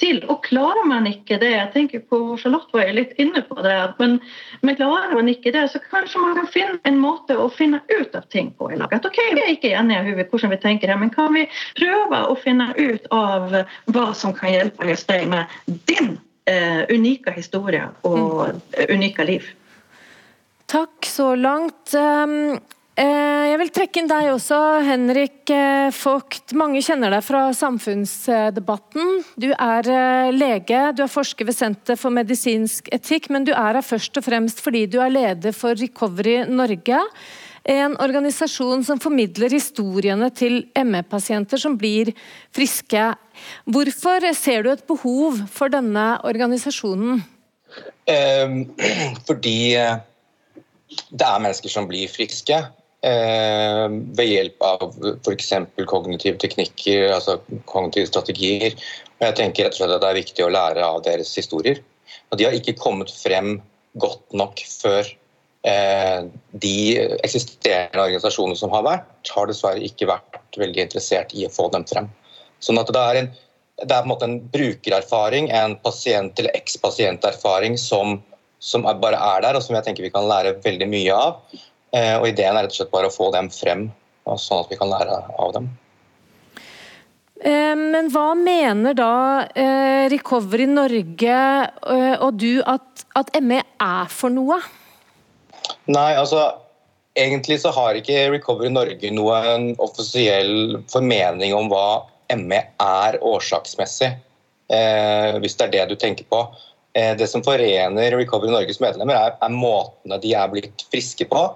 [0.00, 0.22] til.
[0.30, 3.76] Og klarer man ikke det Jeg tenker på Charlotte var litt inne på det.
[4.00, 4.18] Men,
[4.62, 8.14] men, klarer man ikke det, så kanskje man kan finne en måte å finne ut
[8.18, 8.92] av ting på i lag.
[8.92, 11.46] At ok, vi er ikke enige i hvordan vi tenker det, men kan vi
[11.78, 13.60] prøve å finne ut av
[13.92, 16.16] hva som kan hjelpe deg med din
[16.50, 18.64] eh, unike historie og mm.
[18.96, 19.52] unike liv?
[20.66, 21.94] Takk så langt.
[22.96, 26.54] Eh, jeg vil trekke inn deg også, Henrik eh, Vogt.
[26.56, 29.18] Mange kjenner deg fra samfunnsdebatten.
[29.36, 33.76] Du er eh, lege, du er forsker ved Senter for medisinsk etikk, men du er
[33.76, 37.02] her først og fremst fordi du er leder for Recovery Norge.
[37.68, 42.14] En organisasjon som formidler historiene til ME-pasienter som blir
[42.54, 43.10] friske.
[43.68, 47.20] Hvorfor ser du et behov for denne organisasjonen?
[48.08, 48.58] Um,
[49.28, 52.62] fordi det er mennesker som blir friske.
[53.06, 53.88] Eh,
[54.18, 54.80] ved hjelp av
[55.22, 55.52] f.eks.
[55.86, 57.36] kognitive teknikker, altså
[57.70, 58.74] kognitive strategier.
[59.20, 61.78] Og jeg tenker rett og slett at Det er viktig å lære av deres historier.
[62.32, 63.60] Og De har ikke kommet frem
[64.02, 65.06] godt nok før.
[65.66, 66.26] Eh,
[66.66, 66.74] de
[67.26, 71.86] eksisterende organisasjonene som har vært, har dessverre ikke vært veldig interessert i å få dem
[71.86, 72.10] frem.
[72.62, 73.30] Sånn at det er en,
[73.84, 78.18] det er på en måte en brukererfaring, en pasient- eller ekspasienterfaring som,
[78.58, 81.58] som bare er der, og som jeg tenker vi kan lære veldig mye av.
[81.96, 83.88] Eh, og Ideen er rett og slett bare å få dem frem,
[84.26, 85.70] sånn at vi kan lære av dem.
[87.40, 89.14] Eh, men hva mener da
[89.48, 91.40] eh, Recovery Norge
[92.20, 94.60] og du at, at ME er for noe?
[95.86, 96.52] Nei, altså
[97.16, 102.04] Egentlig så har ikke Recovery Norge noen offisiell formening om hva
[102.36, 104.10] ME er årsaksmessig,
[104.68, 106.42] eh, hvis det er det du tenker på.
[106.92, 111.46] Eh, det som forener Recovery Norges medlemmer, er, er måtene de er blitt friske på,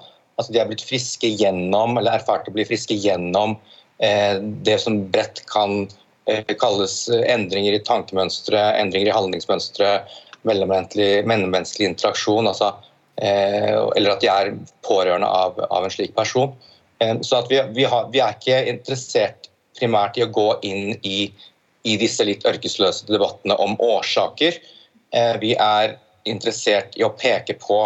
[0.40, 3.58] Altså de er blitt friske gjennom, eller erfart å bli friske gjennom
[4.00, 5.84] eh, det som bredt kan
[6.24, 9.92] eh, kalles endringer i tankemønstre, endringer i handlingsmønstre,
[10.48, 12.48] mellommenneskelig interaksjon.
[12.48, 12.72] Altså,
[13.20, 14.54] eh, eller at de er
[14.86, 16.54] pårørende av, av en slik person.
[17.04, 21.30] Eh, så vi, vi, har, vi, er ikke interessert primært i å gå inn i,
[21.84, 24.56] i disse litt ørkesløse debattene om årsaker.
[25.12, 27.82] Eh, vi er interessert i å peke på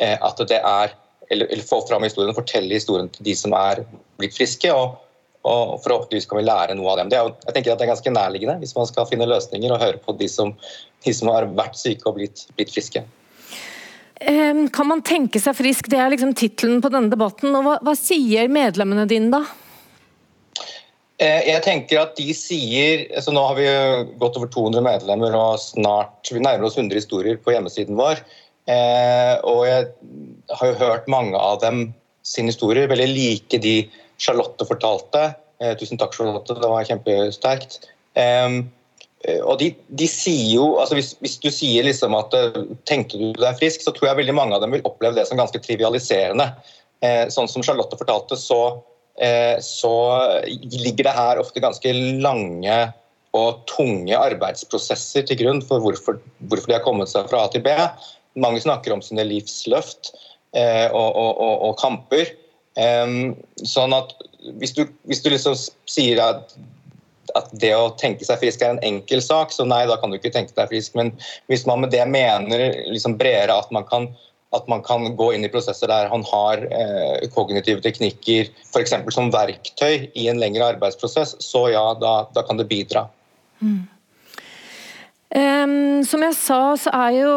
[0.00, 0.94] eh, at det er
[1.30, 3.82] eller, eller, få fram historien fortelle historien til de som er
[4.20, 4.70] blitt friske.
[4.72, 5.00] og,
[5.44, 7.12] og Forhåpentligvis kan vi lære noe av dem.
[7.12, 9.82] Det er, jeg tenker at det er ganske nærliggende hvis man skal finne løsninger og
[9.82, 10.54] høre på de som,
[11.04, 13.04] de som har vært syke og blitt, blitt friske.
[14.24, 15.90] Kan man tenke seg frisk?
[15.90, 17.52] Det er liksom tittelen på denne debatten.
[17.56, 19.42] og hva, hva sier medlemmene dine da?
[21.22, 23.66] Eh, jeg tenker at de sier så Nå har vi
[24.18, 28.22] gått over 200 medlemmer og snart vi nærmer oss 100 historier på hjemmesiden vår.
[28.70, 29.88] Eh, og jeg
[30.56, 31.88] har jo hørt mange av dem
[32.24, 33.74] sin historie, veldig like de
[34.20, 35.34] Charlotte fortalte.
[35.60, 37.82] Eh, tusen takk, Charlotte, det var kjempesterkt.
[38.16, 38.62] Eh,
[39.40, 42.34] og de, de, sier jo, altså hvis, hvis du sier liksom at
[42.84, 45.40] tenkte du deg frisk, så tror jeg veldig mange av dem vil oppleve det som
[45.40, 46.50] ganske trivialiserende.
[47.32, 48.58] sånn som Charlotte fortalte, så,
[49.64, 49.94] så
[50.60, 52.76] ligger det her ofte ganske lange
[53.32, 57.64] og tunge arbeidsprosesser til grunn for hvorfor, hvorfor de har kommet seg fra A til
[57.64, 57.72] B.
[58.40, 60.12] Mange snakker om sine livsløft
[60.56, 62.32] eh, og, og, og, og, kamper.
[62.74, 64.16] Um, sånn at
[64.58, 65.54] hvis du, hvis du liksom
[65.86, 66.56] sier at,
[67.38, 70.18] at, det å tenke seg frisk er en enkel sak, så nei, da kan du
[70.18, 70.96] ikke tenke deg frisk.
[70.98, 71.12] Men
[71.52, 74.10] hvis man med det mener liksom bredere at man kan
[74.54, 78.94] at man kan gå inn i prosesser der han har eh, kognitive teknikker f.eks.
[79.14, 83.08] som verktøy i en lengre arbeidsprosess, så ja, da, da kan det bidra.
[83.58, 83.82] Mm.
[85.34, 87.30] Som jeg sa, så er jo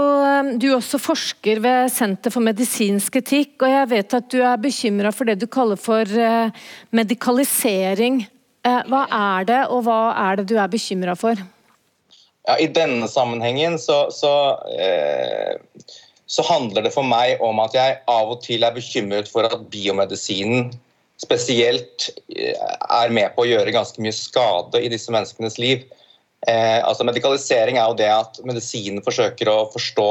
[0.61, 5.09] du også forsker ved Senter for medisinsk etikk, og jeg vet at du er bekymra
[5.15, 6.53] for det du kaller for uh,
[6.93, 8.21] medikalisering.
[8.61, 11.41] Uh, hva er det, og hva er det du er bekymra for?
[12.47, 15.81] Ja, I denne sammenhengen så, så, uh,
[16.29, 19.67] så, handler det for meg om at jeg av og til er bekymret for at
[19.73, 20.69] biomedisinen
[21.17, 25.87] spesielt er med på å gjøre ganske mye skade i disse menneskenes liv.
[26.45, 30.09] Eh, altså Medikalisering er jo det at medisinen forsøker å forstå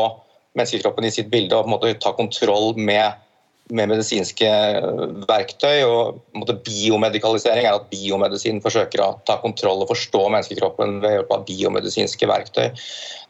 [0.58, 3.20] menneskekroppen i sitt bilde og på en måte ta kontroll med,
[3.70, 4.48] med medisinske
[5.28, 5.84] verktøy.
[5.84, 10.98] og på en måte Biomedikalisering er at biomedisinen forsøker å ta kontroll og forstå menneskekroppen
[11.04, 12.68] ved hjelp av biomedisinske verktøy.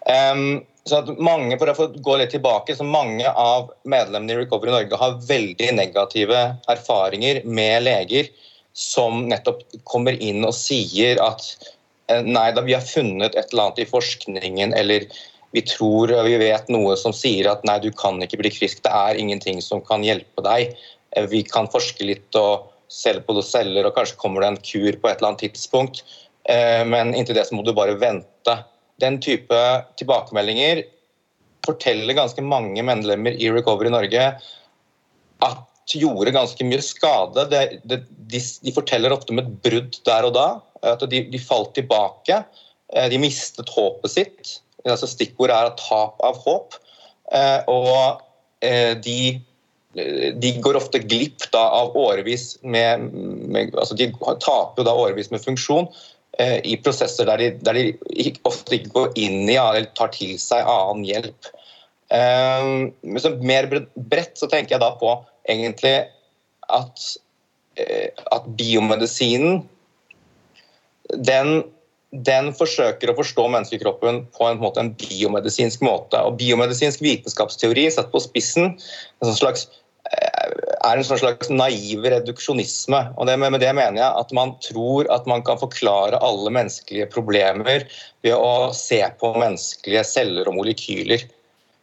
[0.07, 4.71] Um, så at mange, for å gå litt tilbake, så mange av medlemmene i Recovery
[4.71, 8.31] Norge har veldig negative erfaringer med leger
[8.77, 11.76] som nettopp kommer inn og sier at Eh,
[12.27, 15.09] nei da, vi har funnet et eller annet i forskningen eller
[15.57, 18.93] vi tror vi vet noe som sier at nei, du kan ikke bli frisk, det
[18.93, 20.75] er ingenting som kan hjelpe deg.
[21.17, 24.99] Eh, vi kan forske litt og selge på celler, og kanskje kommer det en kur
[25.01, 26.03] på et eller annet tidspunkt.
[26.49, 28.59] Eh, men inntil det så må du bare vente.
[29.03, 29.63] Den type
[30.01, 30.85] tilbakemeldinger
[31.67, 34.29] forteller ganske mange medlemmer i Recovery Norge
[35.47, 35.65] at
[35.95, 37.47] gjorde ganske mye skade.
[37.51, 40.47] Det, det, de, de, forteller ofte om et brudd der og da.
[40.87, 42.43] At de, de falt tilbake.
[42.95, 44.57] Eh, de mistet håpet sitt.
[44.87, 46.79] Altså Stikkordet er tap av håp.
[47.35, 48.23] Eh, og
[48.67, 49.39] eh, de,
[50.37, 53.07] de går ofte glipp av årevis med,
[53.49, 54.11] med, altså De
[54.43, 55.89] taper da årevis med funksjon
[56.37, 60.69] i prosesser der de, der de, ofte ikke går inn i eller tar til seg
[60.69, 61.49] annen hjelp.
[62.13, 62.93] Um,
[63.41, 65.15] mer bredt så tenker jeg da på
[65.49, 65.97] egentlig
[66.75, 67.07] at,
[67.77, 69.65] at biomedisinen
[71.15, 71.65] den
[72.25, 76.21] den forsøker å forstå menneskekroppen på en, måte, en biomedisinsk måte.
[76.23, 78.77] Og Biomedisinsk vitenskapsteori satt på spissen
[79.25, 79.67] en slags,
[80.09, 80.53] eh,
[80.87, 83.03] er en sånn slags naiv reduksjonisme.
[83.17, 87.11] og det, Med det mener jeg at man tror at man kan forklare alle menneskelige
[87.11, 87.87] problemer
[88.23, 91.27] ved å se på menneskelige celler og molekyler.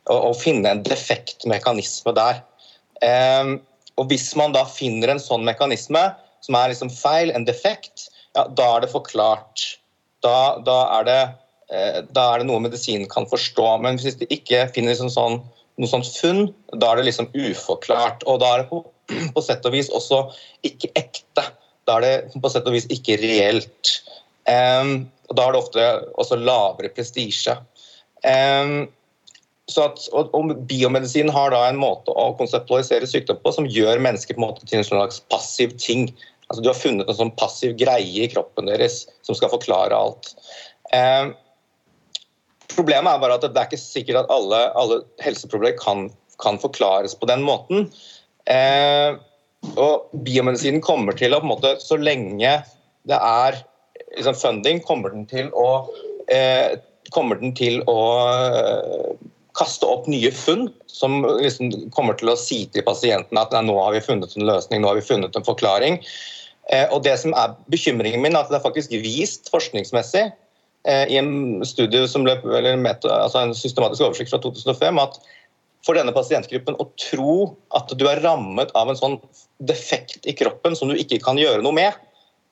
[0.10, 2.42] Og, og finne en defekt mekanisme der.
[3.02, 3.56] Um,
[4.00, 6.02] og Hvis man da finner en sånn mekanisme
[6.44, 9.68] som er liksom feil, en defekt, ja, da er det forklart
[10.24, 11.20] da, da, er det,
[11.74, 13.68] eh, da, er det, noe medisinen kan forstå.
[13.84, 15.42] Men hvis de ikke finner liksom sånn,
[15.82, 18.24] noe sånt funn, da er det liksom uforklart.
[18.30, 18.82] Og da er det på,
[19.36, 20.24] på, sett og vis også
[20.68, 21.48] ikke ekte.
[21.88, 23.98] Da er det på sett og vis ikke reelt.
[24.48, 25.88] Um, og Da er det ofte
[26.20, 27.58] også lavere prestisje.
[28.24, 28.88] Um,
[29.72, 34.36] så at, og, Biomedisin har da en måte å konseptualisere sykdom på som gjør mennesker
[34.36, 36.10] på en måte til en slags passiv ting.
[36.50, 40.34] Altså, du har funnet en sånn passiv greie i kroppen deres som skal forklare alt.
[40.92, 41.32] Eh,
[42.76, 46.10] problemet er bare at det er ikke sikkert at alle, alle helseproblemer kan,
[46.44, 47.88] kan, forklares på den måten.
[48.52, 49.16] Eh,
[49.80, 52.58] og biomedisinen kommer til å på en måte, Så lenge
[53.08, 53.64] det er
[54.18, 55.88] liksom, funding, kommer den til å,
[56.28, 56.76] eh,
[57.16, 58.00] den til å
[59.58, 63.94] kaste opp nye funn som liksom kommer til å si til pasientene at nå har
[63.96, 66.00] vi funnet en løsning, nå har vi funnet en forklaring.
[66.72, 71.06] Eh, og det som er Bekymringen min er at det er faktisk vist forskningsmessig eh,
[71.12, 75.20] i en studie som ble, eller altså en systematisk oversikt fra 2005 at
[75.84, 77.38] for denne pasientgruppen å tro
[77.76, 79.18] at du er rammet av en sånn
[79.68, 81.98] defekt i kroppen som du ikke kan gjøre noe med,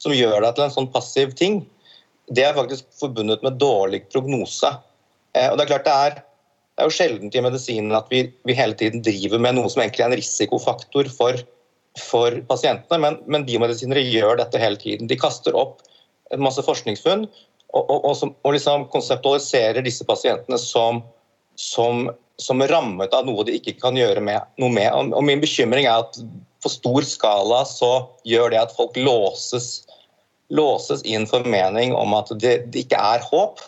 [0.03, 1.61] som gjør deg til en sånn passiv ting,
[2.31, 4.73] det er faktisk forbundet med dårlig prognose.
[5.35, 6.19] Eh, og Det er klart det er,
[6.75, 9.83] det er jo sjeldent i medisinen at vi, vi hele tiden driver med noe som
[9.83, 11.41] egentlig er en risikofaktor for
[11.99, 15.09] for pasientene, men, men biomedisinere gjør dette hele tiden.
[15.11, 15.81] De kaster opp
[16.39, 21.01] masse forskningsfunn og, og, og, som, og liksom konseptualiserer disse pasientene som,
[21.59, 22.05] som,
[22.39, 24.87] som, rammet av noe de ikke kan gjøre med, noe med.
[25.11, 26.19] Og, Min bekymring er at
[26.61, 27.91] på stor skala så
[28.27, 29.83] gjør det at folk låses,
[30.53, 33.63] låses i en formening om at det, det ikke er håp,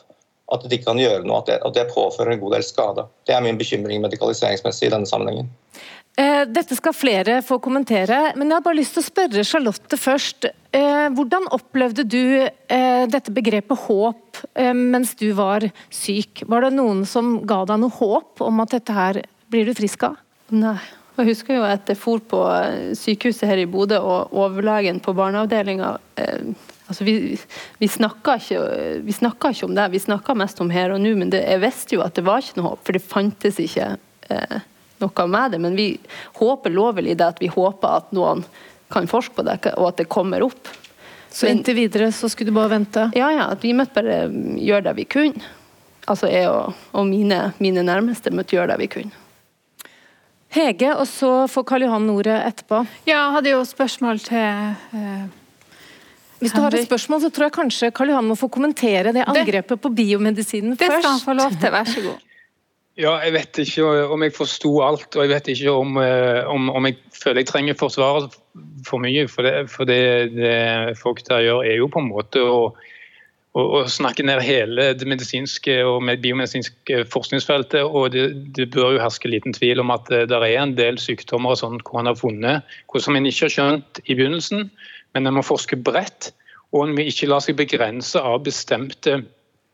[0.52, 3.06] at de ikke kan gjøre noe, at det, at det påfører en god del skade.
[3.28, 5.52] Det er min bekymring medikaliseringsmessig i denne sammenhengen.
[6.20, 9.98] Eh, dette skal flere få kommentere, men jeg har bare lyst til å spørre Charlotte
[9.98, 10.46] først.
[10.76, 14.44] Eh, hvordan opplevde du eh, dette begrepet håp
[14.78, 16.44] mens du var syk?
[16.50, 20.06] Var det noen som ga deg noe håp om at dette her blir du frisk
[20.10, 20.20] av?
[20.54, 20.78] Nei.
[21.14, 22.40] Jeg husker jo at jeg for på
[22.98, 25.92] sykehuset her i Bodø, og overlegen på barneavdelinga
[26.88, 27.16] altså vi,
[27.80, 28.60] vi snakker ikke,
[29.06, 32.04] ikke, om det, vi snakker mest om her og nå, men det, jeg visste jo
[32.06, 33.96] at det var ikke noe håp, for det fantes ikke
[34.30, 34.60] eh,
[35.04, 35.88] noe med det, men vi
[36.40, 38.46] håper lovlig det at vi håper at noen
[38.94, 40.70] kan forske på det, og at det kommer opp.
[41.34, 43.08] Så inntil videre så skulle du bare vente?
[43.18, 43.48] Ja, ja.
[43.56, 44.28] At vi måtte bare
[44.62, 45.42] gjøre det vi kunne.
[46.06, 49.22] Altså jeg og, og mine, mine, nærmeste måtte gjøre det vi kunne.
[50.54, 52.84] Hege, og så får Karl Johan ordet etterpå.
[53.08, 54.38] Ja, jeg hadde jo spørsmål til
[55.00, 55.24] eh,
[56.44, 59.24] Hvis du har et spørsmål, så tror jeg kanskje Karl Johan må få kommentere det
[59.24, 60.84] angrepet på biomedisinen først.
[60.84, 62.22] Det skal han få lov til, vær så god.
[62.94, 66.70] Ja, Jeg vet ikke om jeg forsto alt, og jeg vet ikke om, eh, om,
[66.70, 68.28] om jeg føler jeg trenger forsvare
[68.86, 69.26] for mye.
[69.28, 72.60] For det, for det, det folk der gjør, er jo på en måte å,
[73.58, 77.82] å, å snakke ned hele det medisinske og biomedisinske forskningsfeltet.
[77.82, 81.02] og det, det, bør jo herske liten tvil om at eh, det er en del
[81.02, 84.70] sykdommer sånn, hvor han har funnet hvor som en ikke har skjønt i begynnelsen,
[85.14, 86.34] men en må forske bredt.
[86.74, 89.22] Og en må ikke la seg begrense av bestemte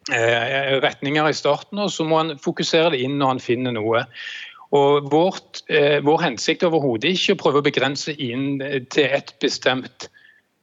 [0.10, 4.06] Eh, retninger i starten, og så må han fokusere det inn når han finner noe.
[4.74, 8.60] Og vårt, eh, Vår hensikt er overhodet ikke å prøve å begrense inn
[8.90, 10.08] til et bestemt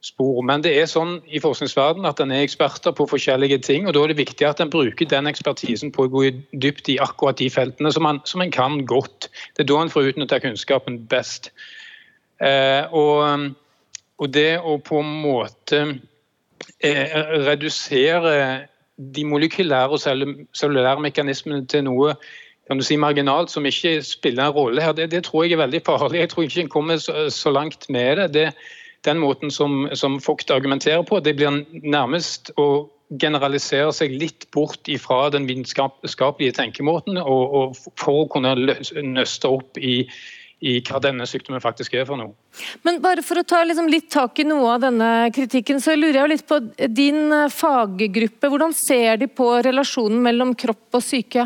[0.01, 0.41] spor.
[0.43, 3.87] Men det er sånn i forskningsverdenen at en er eksperter på forskjellige ting.
[3.87, 6.97] og Da er det viktig at en bruker den ekspertisen på å gå dypt i
[6.97, 9.29] akkurat de feltene som en, som en kan godt.
[9.55, 11.51] Det er da en får utnytta kunnskapen best.
[12.41, 13.55] Eh, og,
[14.17, 15.83] og, det å på en måte
[16.79, 17.15] eh,
[17.45, 20.01] redusere de molekylære og
[20.57, 22.15] cellulære mekanismene til noe
[22.67, 25.61] kan du si marginalt som ikke spiller en rolle her, det, det tror jeg er
[25.61, 26.19] veldig farlig.
[26.19, 28.33] Jeg tror ikke en kommer så, så langt med det.
[28.33, 28.49] det
[29.05, 32.89] den måten som, som Vogt argumenterer på, det blir nærmest å
[33.21, 39.79] generalisere seg litt bort ifra den vitenskapelige tenkemåten, og, og for å kunne nøste opp
[39.79, 40.01] i,
[40.65, 42.33] i hva denne sykdommen faktisk er for noe.
[42.87, 46.23] Men bare For å ta liksom litt tak i noe av denne kritikken, så lurer
[46.23, 48.49] jeg litt på din faggruppe.
[48.49, 51.45] Hvordan ser de på relasjonen mellom kropp og syke?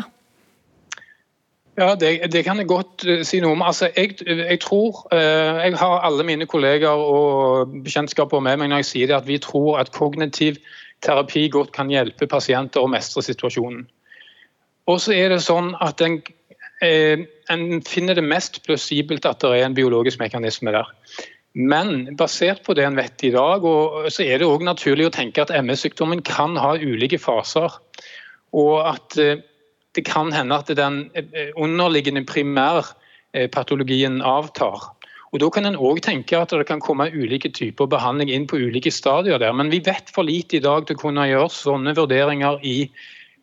[1.76, 3.62] Ja, det, det, kan jeg godt uh, si noe om.
[3.64, 8.82] Altså, jeg, jeg tror uh, Jeg har alle mine kolleger og bekjentskaper med meg når
[8.82, 10.60] jeg sier det, at vi tror at kognitiv
[11.02, 13.86] terapi godt kan hjelpe pasienter å mestre situasjonen.
[14.90, 16.41] Og så er det sånn at en, uh,
[16.82, 20.88] en finner det mest plausibelt at det er en biologisk mekanisme der.
[21.54, 23.62] Men basert på det en vet i dag,
[24.10, 27.76] så er det òg naturlig å tenke at MS-sykdommen kan ha ulike faser.
[28.56, 29.18] Og at
[29.96, 34.88] det kan hende at den eh, underliggende primærpatologien avtar.
[35.32, 38.60] Og Da kan en òg tenke at det kan komme ulike typer behandling inn på
[38.60, 39.52] ulike stadier der.
[39.52, 42.90] Men vi vet for lite i dag til å kunne gjøre sånne vurderinger i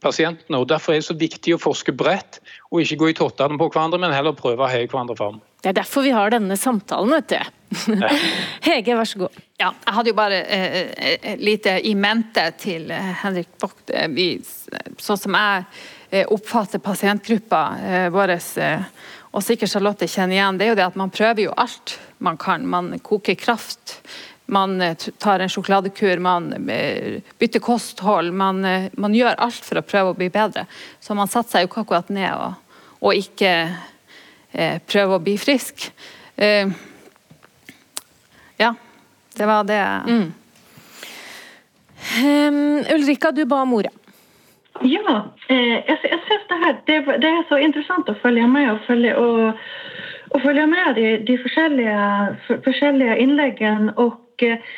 [0.04, 0.58] pasientene.
[0.60, 2.40] og Derfor er det så viktig å forske bredt,
[2.72, 5.40] og ikke gå i tottene på hverandre, men heller prøve å heie hverandre fram.
[5.60, 7.96] Det er derfor vi har denne samtalen, vet du.
[8.70, 9.40] Hege, vær så god.
[9.60, 13.84] Ja, jeg hadde jo bare eh, eh lite i mente til eh, Henrik Bock.
[14.98, 18.38] Sånn som jeg oppfatter pasientgruppa eh, vår,
[19.30, 22.40] og sikkert Charlotte kjenner igjen, det er jo det at man prøver jo alt man
[22.40, 22.66] kan.
[22.66, 24.00] Man koker kraft,
[24.50, 24.80] man
[25.22, 26.50] tar en sjokoladekur, man
[27.40, 28.34] bytter kosthold.
[28.34, 28.66] Man,
[28.98, 30.66] man, gjør alt for å prøve å bli bedre.
[31.00, 33.54] Så man setter seg jo ikke akkurat ned og, og ikke
[34.52, 35.90] eh, prøver å bli frisk.
[36.36, 36.72] Eh,
[38.60, 38.74] ja,
[39.38, 39.84] det var det.
[40.10, 40.28] Mm.
[42.24, 43.94] Um, Ulrika, du ba om ordet.
[44.82, 45.16] Ja,
[45.48, 48.84] eh, jeg, jeg syns det her det, det, er så intressant å følge med og
[48.88, 49.64] følge og
[50.30, 52.02] och følge med de, de forskjellige,
[52.64, 53.94] forskjellige innleggene.
[53.98, 54.14] Og
[54.46, 54.70] eh,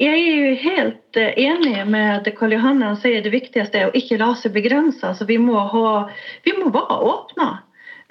[0.00, 3.98] jeg er jo helt eh, enig med Karl Johan Han sier det viktigste er å
[3.98, 5.04] ikke la seg begrense.
[5.04, 5.92] Altså, vi, må ha,
[6.46, 7.50] vi må være åpne.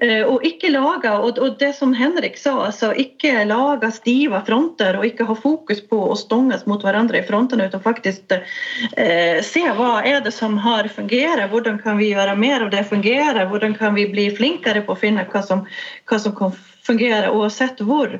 [0.02, 5.06] Eh, og ikke lage, og det som Henrik sa, altså ikke lage stive fronter og
[5.06, 10.00] ikke ha fokus på å stonges mot hverandre i frontene, men faktisk eh, se hva
[10.02, 13.94] er det som har fungert, hvordan kan vi gjøre mer av det fungerer, hvordan kan
[13.98, 15.68] vi bli flinkere på å finne hva som,
[16.10, 18.18] hva som kan fungere, uansett hvor.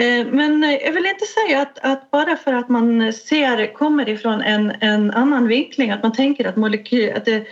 [0.00, 4.38] Eh, men jeg vil ikke si at, at, bare for at man ser, kommer fra
[4.48, 7.42] en, en annen vinkling, at man tenker at, molekyl, at det,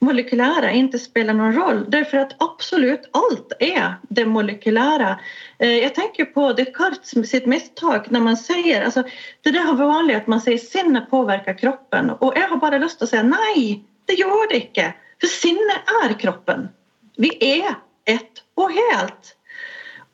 [0.00, 5.18] molekylära inte spelar någon roll därför att absolut allt är det molekylära.
[5.58, 9.02] Jeg jag tänker på Descartes sitt misstag när man säger, alltså,
[9.42, 12.78] det där har varit vanligt att man säger sinnet påverkar kroppen och jag har bara
[12.78, 14.94] lust att säga nej, det gör det inte.
[15.20, 16.68] För sinnet är kroppen.
[17.16, 17.68] Vi är
[18.14, 19.37] ett och helt.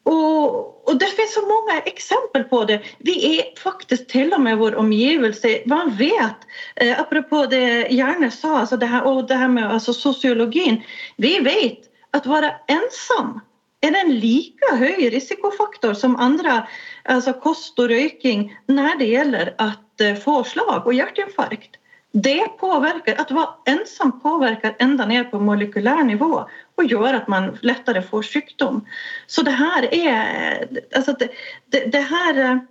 [0.05, 2.82] Och, och, det finns så många exempel på det.
[2.98, 5.62] Vi är faktiskt till och med vår omgivelse.
[5.66, 6.36] Man vet,
[6.76, 10.82] eh, apropå det Hjärne sa, alltså det här, och det här med alltså sociologin.
[11.16, 11.78] Vi vet
[12.11, 13.40] att vara ensam
[13.80, 16.66] är en lika hög risikofaktor som andra,
[17.05, 21.76] alltså kost och røyking, när det gäller att eh, få slag och hjärtinfarkt.
[22.12, 26.48] Det påverkar, Att være ensom påverkar enda ned på molekylær nivå
[26.79, 28.83] og gjør at man lettere får sykdom.
[29.27, 30.64] Så det her er
[30.95, 31.31] altså det,
[31.70, 32.64] det, det her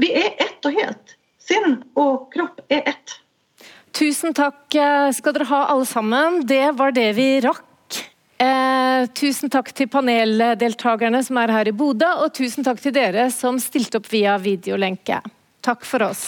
[0.00, 1.16] Vi er ett og helt.
[1.36, 3.18] Sinn og kropp er ett.
[3.92, 4.72] Tusen takk
[5.16, 6.40] skal dere ha alle sammen.
[6.48, 7.64] Det var det vi rakk.
[8.38, 13.30] Eh, tusen takk til paneldeltakerne som er her i Bodø, og tusen takk til dere
[13.32, 15.22] som stilte opp via videolenke.
[15.64, 16.26] Takk for oss.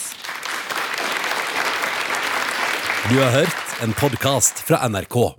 [3.09, 5.38] Du har hørt en podkast fra NRK.